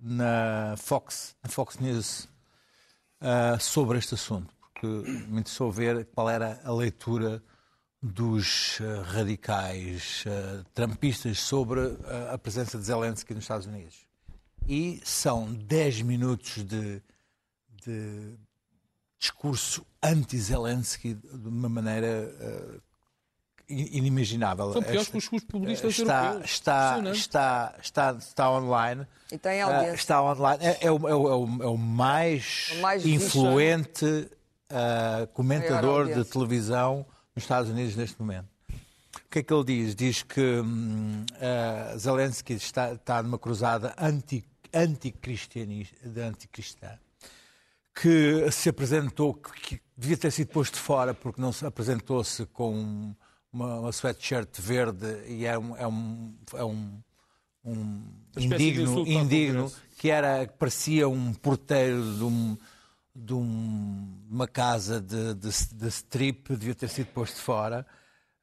[0.00, 2.28] na Fox, na Fox News
[3.20, 7.42] uh, sobre este assunto, porque me interessou ver qual era a leitura
[8.02, 11.80] dos uh, radicais uh, trampistas sobre
[12.32, 14.06] a presença de Zelensky nos Estados Unidos.
[14.68, 17.02] E são 10 minutos de,
[17.84, 18.34] de
[19.18, 22.82] discurso anti-Zelensky de uma maneira
[23.68, 24.72] inimaginável.
[24.72, 26.50] São piores que os populistas está, europeus.
[26.50, 29.06] Está, está, está, está online.
[29.30, 29.94] E tem audiência.
[29.94, 30.64] está online.
[30.64, 36.24] É, é, o, é, o, é o é mais, o mais influente uh, comentador de
[36.24, 38.48] televisão nos Estados Unidos neste momento.
[38.70, 39.94] O que é que ele diz?
[39.94, 45.66] Diz que uh, Zelensky está, está numa cruzada anti, anticristã,
[47.94, 53.14] que se apresentou, que devia ter sido posto fora porque não se apresentou-se com
[53.56, 57.02] uma, uma sweatshirt verde e é um, é um, é um,
[57.64, 58.02] um
[58.36, 62.56] indigno, indigno que era, parecia um porteiro de, um,
[63.14, 67.86] de um, uma casa de, de, de strip, devia ter sido posto fora.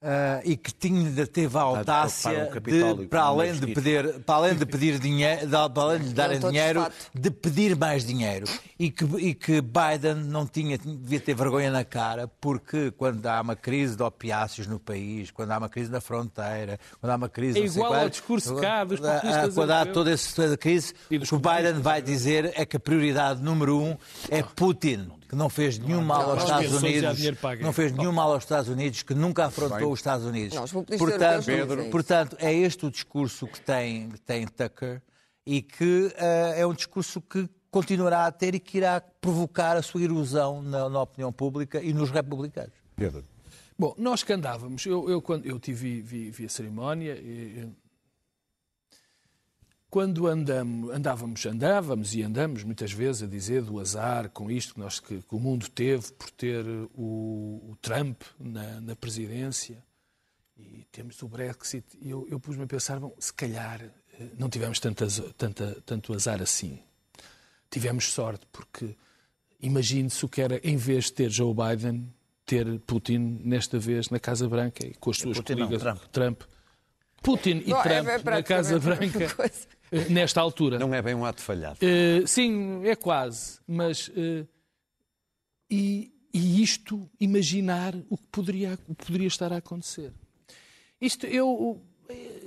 [0.03, 4.53] Uh, e que tinha, teve a audácia para, de, para além de pedir, para além
[4.53, 6.85] de pedir dinheiro, para além de lhe darem dinheiro,
[7.15, 8.45] de pedir mais dinheiro.
[8.77, 13.39] E que, e que Biden não tinha, devia ter vergonha na cara, porque quando há
[13.39, 17.29] uma crise de opiáceos no país, quando há uma crise na fronteira, quando há uma
[17.29, 17.61] crise...
[17.61, 21.39] É igual ao discurso cá dos populistas Quando há toda essa crise, o que o
[21.39, 23.95] Biden vai dizer é que a prioridade número um
[24.29, 27.19] é Putin que não fez nenhum mal aos Estados Unidos,
[27.59, 30.57] não fez nenhum mal aos Estados Unidos, que nunca afrontou os Estados Unidos.
[30.71, 31.45] portanto,
[31.89, 35.01] portanto, é este o discurso que tem, que tem Tucker
[35.45, 39.81] e que uh, é um discurso que continuará a ter e que irá provocar a
[39.81, 42.73] sua erosão na, na opinião pública e nos republicanos.
[42.95, 43.23] Pedro.
[43.77, 47.17] Bom, nós que andávamos, eu, eu quando eu tive, vi, vi a cerimónia,
[49.93, 54.79] quando andamos, andávamos, andávamos e andamos muitas vezes a dizer do azar com isto que,
[54.79, 59.77] nós, que, que o mundo teve por ter o, o Trump na, na, presidência
[60.57, 64.79] e temos o Brexit, eu, eu pus-me a pensar, bom, se calhar eh, não tivemos
[64.79, 65.05] tanta,
[65.37, 66.79] tanta, tanto azar assim.
[67.69, 68.95] tivemos sorte, porque
[69.61, 72.11] imagine-se o que era, em vez de ter Joe Biden,
[72.47, 76.11] ter Putin, nesta vez, na Casa Branca, e com as suas Putin não, coligas Trump.
[76.11, 76.41] Trump.
[77.23, 79.67] Putin e Não, é- Trump é na Casa Branca, coisa.
[79.67, 80.79] eh, nesta altura.
[80.79, 81.77] Não é bem um ato falhado.
[81.81, 83.59] Eh, sim, é quase.
[83.67, 84.11] Mas.
[84.15, 84.45] eh,
[85.69, 90.11] e, e isto, imaginar o que poderia, o que poderia estar a acontecer.
[90.99, 91.81] Isto, eu.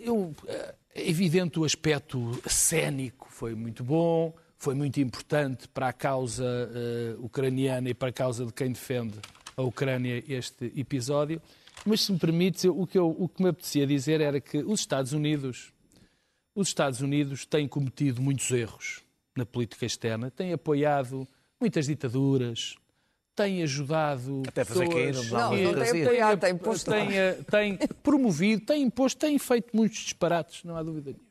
[0.02, 5.92] eu eh, é evidente o aspecto cénico foi muito bom, foi muito importante para a
[5.92, 9.18] causa eh, ucraniana e para a causa de quem defende
[9.56, 11.40] a Ucrânia este episódio.
[11.85, 14.59] Mas, se me permites, eu- o, que eu- o que me apetecia dizer era que
[14.59, 15.70] os Estados Unidos
[16.56, 19.02] os Estados Unidos têm cometido muitos erros
[19.36, 21.28] na política externa, têm apoiado
[21.60, 22.74] muitas ditaduras,
[23.36, 26.90] têm ajudado Até fazer pessoas cair Não, Não, não tem apoiado, tem posto.
[26.90, 31.26] têm, têm promovido, têm imposto, têm feito muitos disparates, não há dúvida nenhuma.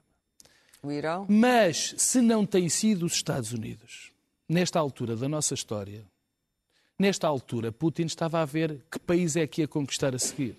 [0.83, 1.25] O Irão.
[1.27, 4.11] Mas se não tem sido os Estados Unidos,
[4.47, 6.05] nesta altura da nossa história,
[6.99, 10.55] nesta altura, Putin estava a ver que país é que ia conquistar a seguir.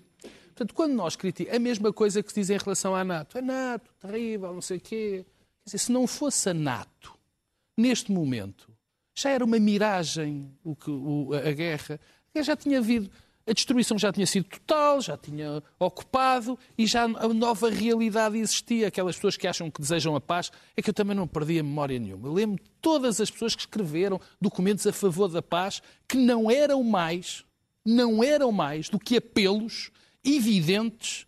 [0.57, 3.37] Portanto, quando nós criticamos, a mesma coisa que se diz em relação à NATO.
[3.37, 5.23] A NATO, terrível, não sei o quê.
[5.63, 7.13] Quer dizer, se não fosse a NATO,
[7.77, 8.67] neste momento,
[9.15, 11.99] já era uma miragem o que, o- a guerra.
[12.35, 13.07] Já tinha havido,
[13.47, 18.87] a destruição já tinha sido total, já tinha ocupado e já a nova realidade existia.
[18.87, 21.63] Aquelas pessoas que acham que desejam a paz, é que eu também não perdi a
[21.63, 22.27] memória nenhuma.
[22.27, 26.83] Eu lembro todas as pessoas que escreveram documentos a favor da paz que não eram
[26.83, 27.43] mais,
[27.85, 29.91] não eram mais do que apelos
[30.35, 31.25] evidentes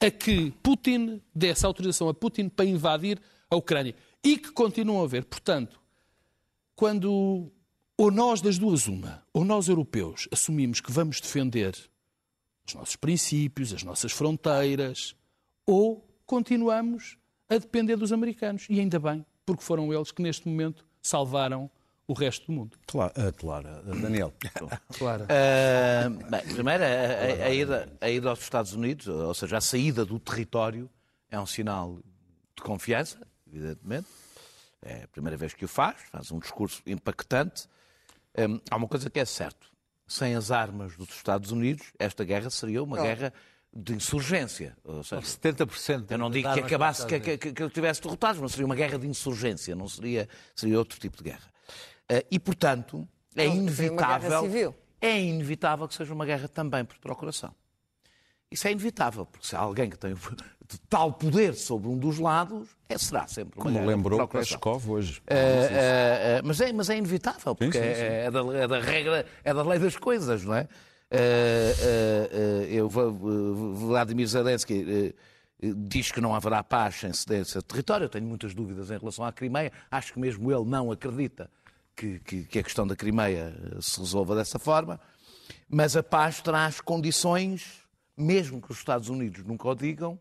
[0.00, 3.94] a que Putin desse autorização a Putin para invadir a Ucrânia.
[4.22, 5.24] E que continuam a haver.
[5.24, 5.80] Portanto,
[6.74, 7.50] quando
[7.98, 11.74] ou nós das duas uma, ou nós europeus assumimos que vamos defender
[12.66, 15.16] os nossos princípios, as nossas fronteiras,
[15.64, 17.16] ou continuamos
[17.48, 18.66] a depender dos americanos.
[18.68, 21.70] E ainda bem, porque foram eles que neste momento salvaram
[22.08, 22.76] o resto do mundo.
[22.86, 23.68] Claro, ah, claro.
[23.68, 24.32] Ah, Daniel.
[24.98, 25.26] Claro.
[25.28, 29.60] Ah, bem, primeiro, a, a- a ida, a ida aos Estados Unidos, ou seja, a
[29.60, 30.88] saída do território,
[31.30, 31.98] é um sinal
[32.56, 34.06] de confiança, evidentemente.
[34.82, 37.66] É a primeira vez que o faz, faz um discurso impactante.
[38.38, 39.66] Hum, há uma coisa que é certo:
[40.06, 43.32] sem as armas dos Estados Unidos, esta guerra seria uma guerra
[43.74, 44.76] de insurgência.
[44.84, 46.06] Ou seja, 70%.
[46.10, 48.76] eu não digo que acabasse, que, que, que, que eu tivesse derrotados, mas seria uma
[48.76, 51.50] guerra de insurgência, não seria, seria outro tipo de guerra.
[52.08, 54.42] Ah, e, portanto, é Não, seria uma guerra inevitável.
[54.42, 54.74] civil.
[55.00, 57.54] É inevitável que seja uma guerra também por procuração.
[58.50, 62.18] Isso é inevitável, porque se há alguém que tem de tal poder sobre um dos
[62.18, 64.28] lados, é, será sempre uma Como guerra lembrou.
[64.28, 65.20] Peskov hoje.
[65.26, 68.02] É, é, mas, é, mas é inevitável, porque sim, sim.
[68.02, 70.68] É, é da, é da regra, é da lei das coisas, não é?
[72.70, 75.14] Eu, Vladimir Zelensky
[75.60, 78.04] diz que não haverá paz sem cedência de território.
[78.04, 79.72] Eu tenho muitas dúvidas em relação à Crimeia.
[79.90, 81.50] Acho que mesmo ele não acredita
[81.96, 85.00] que, que, que a questão da Crimeia eh, se resolva dessa forma.
[85.68, 87.80] Mas a paz traz condições,
[88.16, 90.18] mesmo que os Estados Unidos nunca o digam,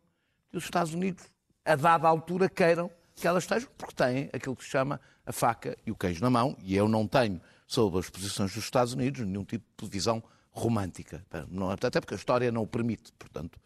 [0.51, 1.23] que os Estados Unidos,
[1.65, 5.77] a dada altura, queiram que elas estejam, porque têm aquilo que se chama a faca
[5.85, 9.21] e o queijo na mão, e eu não tenho, sobre as posições dos Estados Unidos,
[9.25, 11.25] nenhum tipo de visão romântica.
[11.49, 13.59] Não- Até porque a história não o permite, portanto.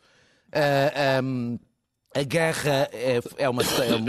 [0.51, 1.57] Ah, ahm,
[2.15, 3.61] a guerra é, é uma,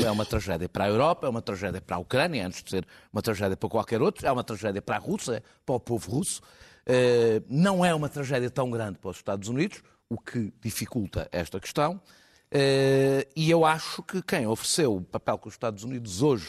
[0.05, 2.87] é uma tragédia para a Europa, é uma tragédia para a Ucrânia, antes de ser
[3.13, 6.41] uma tragédia para qualquer outro, é uma tragédia para a Rússia, para o povo russo.
[6.87, 11.61] Eh, Não é uma tragédia tão grande para os Estados Unidos, o que dificulta esta
[11.61, 12.01] questão.
[12.51, 16.49] Eh, E eu acho que quem ofereceu o papel que os Estados Unidos hoje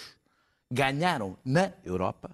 [0.72, 2.32] ganharam na Europa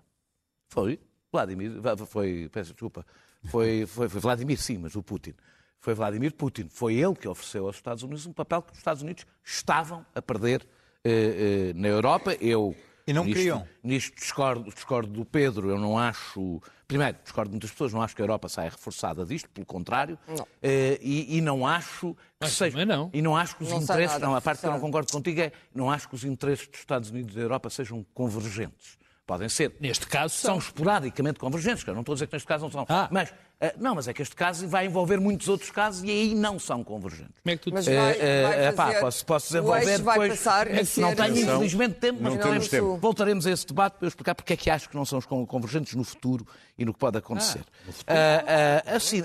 [0.69, 0.99] foi
[1.31, 1.71] Vladimir,
[2.07, 3.05] foi, peço desculpa,
[3.45, 5.33] foi, foi, foi Vladimir, sim, mas o Putin.
[5.79, 6.67] Foi Vladimir Putin.
[6.69, 10.21] Foi ele que ofereceu aos Estados Unidos um papel que os Estados Unidos estavam a
[10.21, 10.67] perder
[11.03, 12.33] eh, eh, na Europa.
[12.41, 13.67] Eu E não nisto, queriam.
[13.83, 15.69] Nisto discordo, discordo do Pedro.
[15.69, 16.61] Eu não acho.
[16.87, 17.93] Primeiro, discordo de muitas pessoas.
[17.93, 20.17] Não acho que a Europa saia reforçada disto, pelo contrário.
[20.61, 22.71] Eh, e, e não acho que Mas seja.
[22.71, 23.09] também não.
[23.13, 24.19] E não acho que os Não interesses.
[24.19, 25.51] Não, a parte que eu não concordo contigo é.
[25.73, 28.97] Não acho que os interesses dos Estados Unidos e da Europa sejam convergentes.
[29.25, 29.75] Podem ser.
[29.81, 30.57] Neste caso São são.
[30.59, 32.85] esporadicamente convergentes, que eu não estou a dizer que neste caso não são.
[32.87, 33.09] Ah.
[33.11, 33.33] Mas,
[33.79, 36.83] não, mas é que este caso vai envolver muitos outros casos e aí não são
[36.83, 37.33] convergentes.
[37.41, 40.03] Como é que tu Mas vai, Eh, vai eh, pá, posso, posso o desenvolver eixo
[40.03, 40.39] vai depois.
[40.39, 42.97] passar ser não tenho, infelizmente, tempo, mas temos tempo.
[42.97, 45.25] voltaremos a esse debate para eu explicar porque é que acho que não são os
[45.25, 46.45] con- convergentes no futuro
[46.77, 47.63] e no que pode acontecer.
[48.05, 49.23] Ah, ah, assim,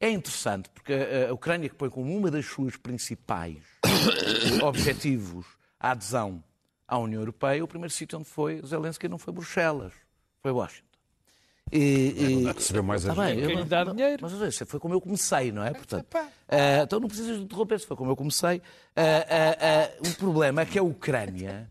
[0.00, 3.58] é interessante porque a, a Ucrânia, que põe como uma das suas principais
[4.62, 5.46] objetivos
[5.78, 6.42] a adesão
[6.88, 9.92] à União Europeia, o primeiro sítio onde foi Zelensky não foi Bruxelas,
[10.42, 10.89] foi Washington.
[11.72, 13.26] E, e- Recebeu mais Tá ajuda.
[13.26, 14.18] bem, Quem eu- lhe dá dinheiro.
[14.22, 15.72] Mas isso foi como eu comecei, não é?
[15.72, 18.60] Portanto, ah, então não precisas de interromper, se foi como eu comecei.
[18.96, 21.68] Ah, ah, o problema é que a Ucrânia,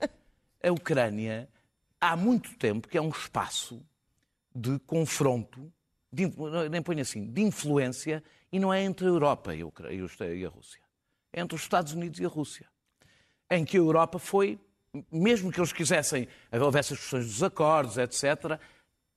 [0.64, 1.50] a Ucrânia
[2.00, 3.82] há muito tempo que é um espaço
[4.56, 5.72] de confronto,
[6.12, 6.32] de,
[6.72, 10.82] nem ponho assim, de influência, e não é entre a Europa e a Rússia.
[11.32, 12.66] É entre os Estados Unidos e a Rússia.
[13.52, 14.60] Em que a Europa foi,
[15.12, 18.60] mesmo que eles quisessem, houvesse as questões dos acordos, etc.,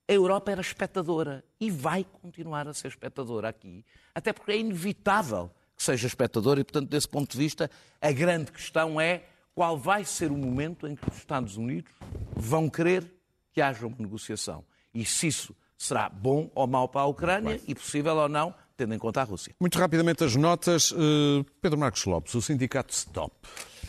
[0.08, 3.84] a Europa era espectadora e vai continuar a ser espectadora aqui,
[4.14, 8.52] até porque é inevitável que seja espectadora e, portanto, desse ponto de vista, a grande
[8.52, 9.24] questão é
[9.54, 11.92] qual vai ser o momento em que os Estados Unidos
[12.34, 13.10] vão querer
[13.52, 14.64] que haja uma negociação.
[14.94, 18.94] E se isso será bom ou mau para a Ucrânia e possível ou não, tendo
[18.94, 19.54] em conta a Rússia.
[19.60, 20.90] Muito rapidamente as notas.
[20.92, 23.34] Uh, Pedro Marcos Lopes, o sindicato Stop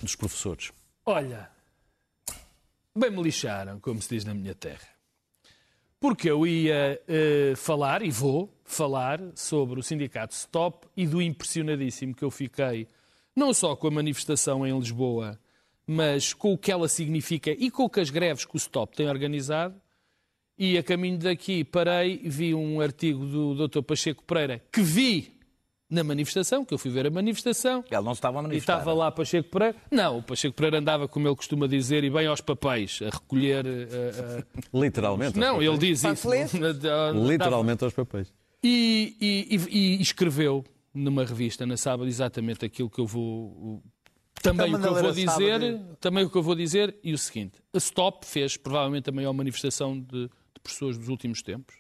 [0.02, 0.72] dos professores.
[1.06, 1.50] Olha,
[2.98, 4.93] bem me lixaram, como se diz na minha terra.
[6.04, 12.14] Porque eu ia uh, falar, e vou falar, sobre o sindicato Stop e do impressionadíssimo
[12.14, 12.90] que eu fiquei,
[13.34, 15.40] não só com a manifestação em Lisboa
[15.86, 19.08] mas com o que ela significa e com que as greves que o Stop tem
[19.08, 19.76] organizado.
[20.58, 23.82] E a caminho daqui parei, vi um artigo do Dr.
[23.82, 25.33] Pacheco Pereira que vi
[25.94, 27.84] na manifestação, que eu fui ver a manifestação.
[27.90, 28.74] Ele não estava a manifestar.
[28.74, 29.76] E estava lá Pacheco Pereira.
[29.92, 33.66] Não, o Pacheco Pereira andava, como ele costuma dizer, e bem aos papéis, a recolher.
[33.66, 34.82] Uh, uh...
[34.82, 35.38] Literalmente.
[35.38, 36.28] Não, ele diz isso.
[37.14, 38.34] Literalmente aos papéis.
[38.64, 40.64] E, e, e, e, escreveu
[40.94, 43.84] numa revista na sábado exatamente aquilo que eu vou
[44.42, 45.96] também o que eu vou dizer, de...
[46.00, 49.34] também o que eu vou dizer e o seguinte: a Stop fez provavelmente a maior
[49.34, 51.76] manifestação de, de pessoas dos últimos tempos.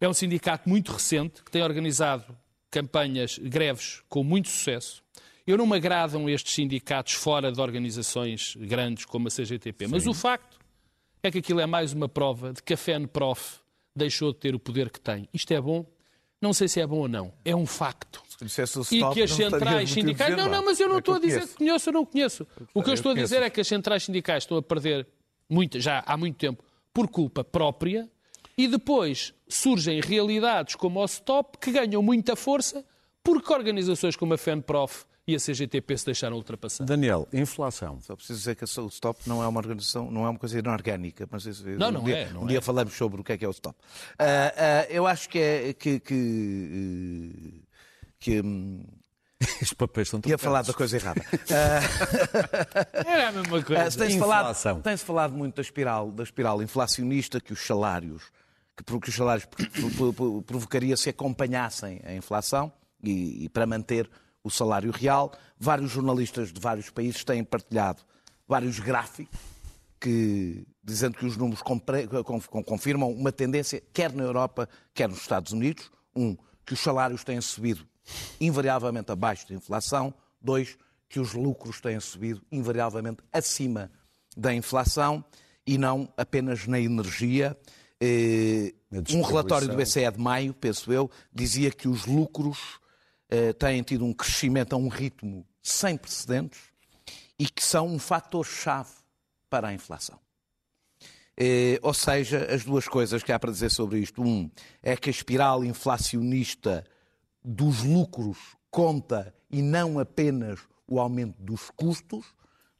[0.00, 2.36] É um sindicato muito recente que tem organizado
[2.76, 5.02] campanhas, greves com muito sucesso.
[5.46, 9.90] Eu não me agradam estes sindicatos fora de organizações grandes como a CGTP, Sim.
[9.92, 10.58] mas o facto
[11.22, 13.60] é que aquilo é mais uma prova de que a FENPROF
[13.94, 15.26] deixou de ter o poder que tem.
[15.32, 15.86] Isto é bom?
[16.38, 17.32] Não sei se é bom ou não.
[17.46, 18.22] É um facto
[18.92, 20.36] e que as centrais sindicais.
[20.36, 21.52] Não, não, mas eu não é estou a dizer conheço.
[21.52, 22.46] que conheço ou não conheço.
[22.74, 25.06] O que eu estou a dizer é que as centrais sindicais estão a perder
[25.48, 26.62] muito, já há muito tempo
[26.92, 28.06] por culpa própria
[28.56, 32.84] e depois surgem realidades como o Stop que ganham muita força
[33.22, 36.84] porque organizações como a FENPROF e a CGTP se deixaram ultrapassar.
[36.84, 38.00] Daniel, inflação.
[38.00, 41.28] Só preciso dizer que o Stop não é uma organização, não é uma coisa inorgânica.
[41.28, 42.30] Mas não, não um dia, é.
[42.30, 43.76] Não um dia falamos sobre o que é que é o Stop.
[43.76, 47.62] Uh, uh, eu acho que é que, que
[48.20, 48.40] que.
[48.40, 48.84] Hum,
[49.60, 51.22] Os papéis são Ia falar da coisa errada.
[53.06, 53.88] Era a mesma coisa.
[53.88, 58.22] Uh, Tem-se falado, tem falado muito da espiral, da espiral inflacionista que os salários,
[58.84, 59.48] que, os salários
[60.46, 62.72] provocaria se acompanhassem a inflação
[63.02, 64.08] e, e para manter
[64.42, 65.32] o salário real.
[65.58, 68.02] Vários jornalistas de vários países têm partilhado
[68.46, 69.38] vários gráficos
[70.00, 71.62] que, dizendo que os números
[72.64, 75.90] confirmam uma tendência, quer na Europa, quer nos Estados Unidos.
[76.14, 77.86] Um, que os salários têm subido
[78.40, 80.12] invariavelmente abaixo da inflação.
[80.40, 80.76] Dois,
[81.08, 83.90] que os lucros têm subido invariavelmente acima
[84.36, 85.24] da inflação
[85.66, 87.56] e não apenas na energia.
[88.00, 88.74] Eh,
[89.10, 92.78] um relatório do BCE de maio, penso eu, dizia que os lucros
[93.28, 96.60] eh, têm tido um crescimento a um ritmo sem precedentes
[97.38, 98.90] e que são um fator-chave
[99.48, 100.18] para a inflação.
[101.36, 104.22] Eh, ou seja, as duas coisas que há para dizer sobre isto.
[104.22, 104.50] Um,
[104.82, 106.84] é que a espiral inflacionista
[107.44, 108.38] dos lucros
[108.70, 112.24] conta e não apenas o aumento dos custos.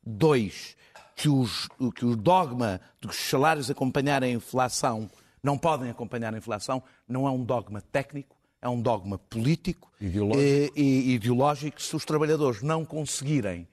[0.06, 0.76] Dois,
[1.16, 5.10] que, os, que o dogma de que os salários acompanharem a inflação
[5.42, 10.42] não podem acompanhar a inflação não é um dogma técnico, é um dogma político ideológico.
[10.42, 11.80] Eh, e ideológico.
[11.80, 13.68] Se os trabalhadores não conseguirem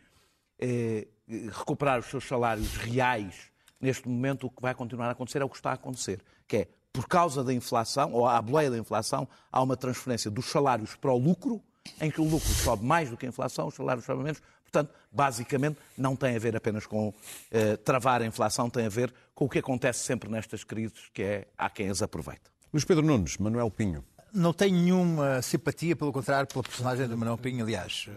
[0.59, 1.07] eh,
[1.51, 5.49] recuperar os seus salários reais neste momento, o que vai continuar a acontecer é o
[5.49, 9.27] que está a acontecer, que é por causa da inflação, ou à boleia da inflação,
[9.51, 11.61] há uma transferência dos salários para o lucro,
[11.99, 14.41] em que o lucro sobe mais do que a inflação, os salários sobem menos.
[14.73, 17.13] Portanto, basicamente, não tem a ver apenas com
[17.51, 21.21] eh, travar a inflação, tem a ver com o que acontece sempre nestas crises, que
[21.21, 22.49] é há quem as aproveita.
[22.73, 24.03] Luís Pedro Nunes, Manuel Pinho.
[24.33, 28.09] Não tenho nenhuma simpatia, pelo contrário, pela personagem do Manuel Pinho, aliás.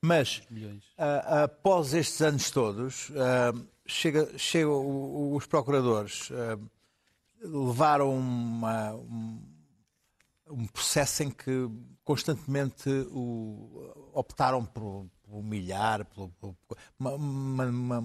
[0.00, 0.42] Mas,
[0.96, 3.12] após estes anos todos,
[3.86, 6.30] chega, chega os procuradores
[7.44, 9.42] levaram uma, um,
[10.50, 11.68] um, processo em que
[12.04, 16.06] constantemente o, optaram por, por humilhar,
[16.98, 17.98] uma, uma,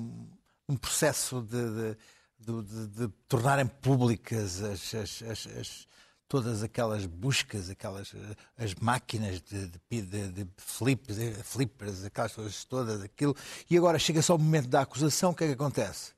[0.68, 1.96] um processo de,
[2.40, 5.88] de, de, de tornarem públicas as, as, as,
[6.28, 8.14] todas aquelas buscas, aquelas
[8.58, 13.36] as máquinas de, de, flips, flippers, aquelas coisas todas, aquilo.
[13.70, 16.12] E agora chega-se ao momento da acusação, o que é que acontece?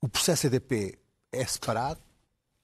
[0.00, 0.98] O processo EDP
[1.32, 2.00] é separado,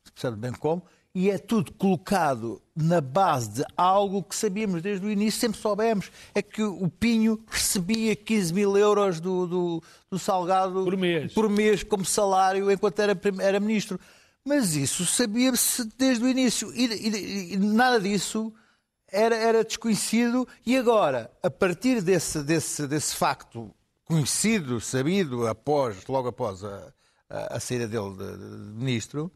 [0.04, 5.04] se percebe bem como, e é tudo colocado na base de algo que sabíamos desde
[5.04, 10.18] o início, sempre soubemos, é que o Pinho recebia 15 mil euros do, do, do
[10.18, 11.32] Salgado Por mês.
[11.34, 13.98] por mês como salário enquanto era, era ministro.
[14.44, 18.52] Mas isso sabia-se desde o início e, e- e nada disso
[19.10, 23.70] era, era desconhecido e agora, a partir desse, desse, desse facto
[24.04, 26.92] conhecido, sabido, após, logo após a,
[27.28, 29.30] a, a saída dele de, de- de ministro,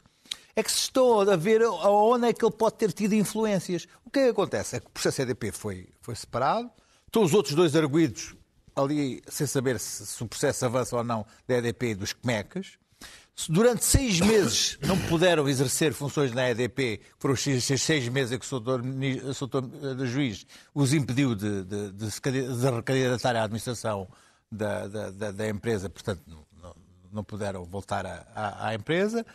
[0.57, 3.87] é que se estão a ver aonde é que ele pode ter tido influências.
[4.05, 4.77] O que é que acontece?
[4.77, 6.71] É que o processo EDP foi, foi separado,
[7.07, 8.35] estão os outros dois arguídos
[8.77, 12.73] ali sem saber se, se o processo avança ou não da EDP e dos CMECas.
[13.37, 18.39] Se Durante seis meses não puderam exercer funções na EDP, foram os seis, meses em
[18.39, 18.61] que o Sr.
[20.01, 24.09] O Juiz os impediu de, de, de se de recandidatar à administração
[24.51, 29.27] da, da, da- empresa, portanto não, não- puderam voltar à empresa.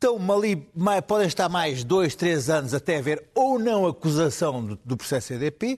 [0.00, 4.78] Estão ali, mais- podem estar mais dois, três anos até haver ou não acusação do,
[4.84, 5.76] do processo EDP.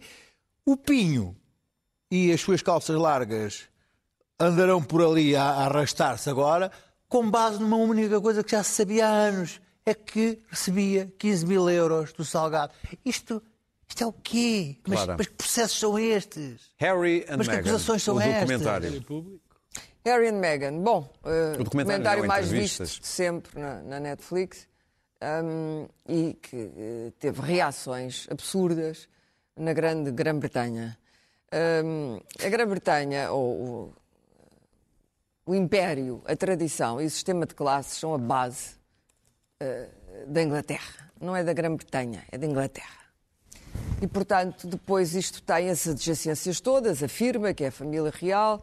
[0.66, 1.34] O Pinho
[2.10, 3.62] e as suas calças largas
[4.38, 6.70] andarão por ali a, a arrastar-se agora,
[7.08, 11.46] com base numa única coisa que já se sabia há anos: é que recebia 15
[11.46, 12.74] mil euros do Salgado.
[13.02, 13.42] Isto,
[13.88, 14.76] isto é o quê?
[14.86, 15.14] Mas, Clara.
[15.16, 16.60] mas que processos são estes?
[16.76, 18.60] Harry and Mas que Meghan, acusações são o estas?
[20.04, 20.82] Harry and Meghan.
[20.82, 22.90] Bom, eh, O documentário mais entrevistas.
[22.90, 24.66] visto de sempre na, na Netflix
[25.44, 29.08] hum, e que eh, teve reações absurdas
[29.56, 30.96] na grande Grã-Bretanha.
[31.84, 33.92] Hum, a Grã-Bretanha, ou
[35.46, 38.76] o, o império, a tradição e o sistema de classes são a base
[39.60, 39.88] eh,
[40.26, 41.10] da Inglaterra.
[41.20, 43.00] Não é da Grã-Bretanha, é da Inglaterra.
[44.00, 48.62] E, portanto, depois isto tem as adjacências todas, afirma que é a família real,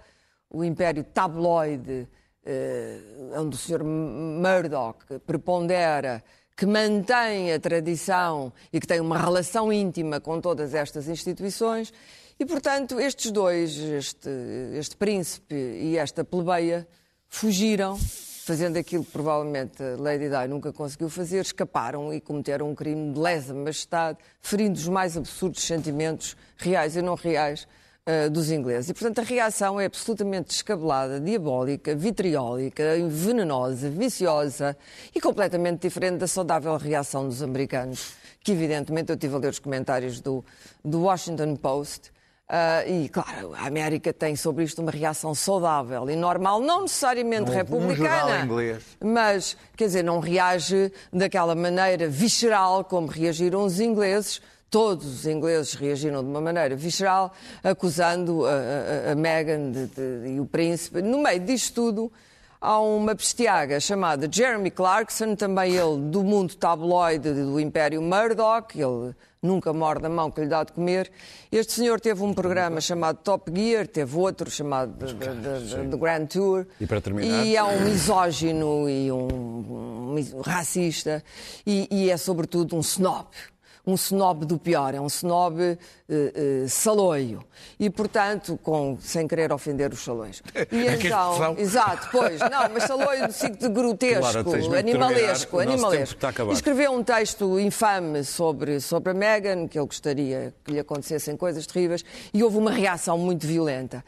[0.49, 2.07] o império tabloide,
[2.45, 2.99] eh,
[3.35, 3.83] onde o Sr.
[3.83, 6.23] Murdoch prepondera,
[6.55, 11.93] que mantém a tradição e que tem uma relação íntima com todas estas instituições.
[12.39, 14.29] E, portanto, estes dois, este,
[14.73, 16.87] este príncipe e esta plebeia,
[17.27, 17.97] fugiram,
[18.45, 23.19] fazendo aquilo que provavelmente Lady Di nunca conseguiu fazer, escaparam e cometeram um crime de
[23.19, 27.67] lesa majestade, ferindo os mais absurdos sentimentos reais e não reais
[28.09, 28.89] eh, dos ingleses.
[28.89, 34.77] E, portanto, a reação é absolutamente descabelada, diabólica, vitriólica, venenosa, viciosa
[35.13, 39.59] e completamente diferente da saudável reação dos americanos, que evidentemente eu estive a ler os
[39.59, 40.41] comentários do,
[40.85, 42.11] do Washington Post.
[42.47, 47.47] ah, e, claro, a América tem sobre isto uma reação saudável e normal, não necessariamente
[47.47, 48.83] Não um republicana, inglês.
[49.03, 54.41] mas, quer dizer, não reage daquela maneira visceral como reagiram os ingleses.
[54.69, 57.31] Todos os ingleses reagiram de uma maneira visceral,
[57.63, 61.01] acusando a, a, a Meghan de- de- e o príncipe.
[61.01, 62.11] No meio disto tudo,
[62.59, 69.15] há uma bestiaga chamada Jeremy Clarkson, também ele do mundo tabloide do Império Murdoch, ele
[69.41, 71.09] nunca morde a mão que lhe dá de comer.
[71.49, 76.65] Este senhor teve um programa chamado Top Gear, teve outro chamado de Grand Tour.
[76.81, 77.45] E para terminar?
[77.45, 81.23] E é um misógino e um, um mis- racista
[81.65, 83.27] e, e é sobretudo um snob.
[83.87, 85.77] Um snob do pior, é um snob eh,
[86.09, 87.41] eh, saloio.
[87.79, 90.43] E, portanto, com, sem querer ofender os salões.
[90.69, 96.19] E É então, exato, pois, não, mas saloio do ciclo de grotesco, de animalesco, animalesco.
[96.53, 101.65] escreveu um texto infame sobre, sobre a Meghan, que ele gostaria que lhe acontecessem coisas
[101.65, 104.03] terríveis, e houve uma reação muito violenta.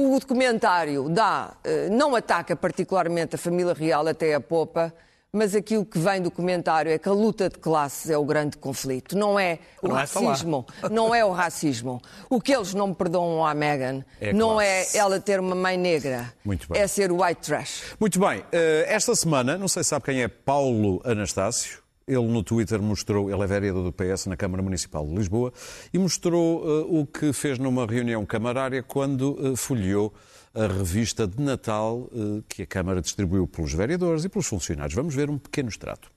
[0.00, 4.94] O documentário dá, eh, não ataca particularmente a família real até a popa,
[5.32, 8.56] mas aquilo que vem do comentário é que a luta de classes é o grande
[8.56, 9.16] conflito.
[9.16, 10.66] Não é o Não é racismo.
[10.90, 12.00] Não é o racismo.
[12.30, 14.96] O que eles não perdoam à Meghan É não classe.
[14.96, 16.32] é ela ter uma mãe negra.
[16.44, 16.80] Muito bem.
[16.80, 17.82] É ser white trash.
[18.00, 21.78] Muito bem, eh, esta semana, não sei se sabe quem é Paulo Anastácio.
[22.06, 25.52] Ele no Twitter mostrou, ele é vereador do PS na Câmara Municipal de Lisboa,
[25.92, 30.14] e mostrou eh, o que fez numa reunião camarária quando eh, folheou
[30.58, 34.92] a revista de Natal eh, que a Câmara distribuiu pelos vereadores e pelos funcionários.
[34.92, 36.10] Vamos ver um pequeno extrato.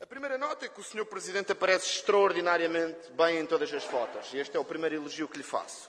[0.00, 1.04] A primeira nota é que o Sr.
[1.06, 4.32] Presidente aparece extraordinariamente bem em todas as fotos.
[4.32, 5.88] Este é o primeiro elogio que lhe faço.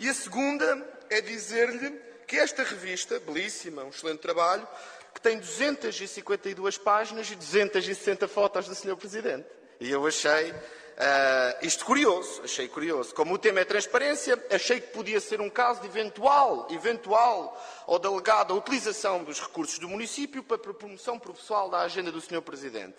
[0.00, 1.90] E a segunda é dizer-lhe
[2.26, 4.66] que esta revista, belíssima, um excelente trabalho,
[5.14, 8.96] que tem 252 páginas e 260 fotos do Sr.
[8.96, 9.46] Presidente.
[9.80, 10.52] E eu achei
[11.00, 13.14] ah, isto curioso, achei curioso.
[13.14, 18.00] Como o tema é transparência, achei que podia ser um caso de eventual, eventual ou
[18.00, 22.42] delegada utilização dos recursos do município para a promoção processual da agenda do Sr.
[22.42, 22.96] Presidente.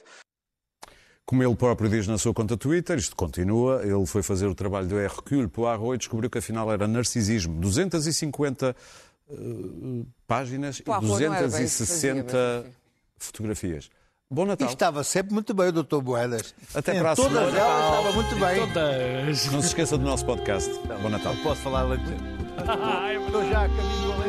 [1.25, 4.87] Como ele próprio diz na sua conta Twitter, isto continua, ele foi fazer o trabalho
[4.87, 7.59] do Hercule Poirot e descobriu que afinal era narcisismo.
[7.59, 8.75] 250
[9.29, 9.35] eh,
[10.25, 12.75] páginas Poirot e não era bem isso que fazia, 260 mas enfim.
[13.19, 13.89] fotografias.
[14.31, 14.67] Bom E Natal.
[14.67, 16.53] estava sempre muito bem o doutor Boedas.
[16.75, 17.57] Até Em para a todas semana.
[17.57, 18.67] elas estava muito bem.
[18.67, 19.45] Todas.
[19.51, 20.69] Não se esqueça do nosso podcast.
[21.01, 21.33] Bom Natal.
[21.33, 21.85] Não posso falar.
[23.25, 24.28] Estou já a caminho do.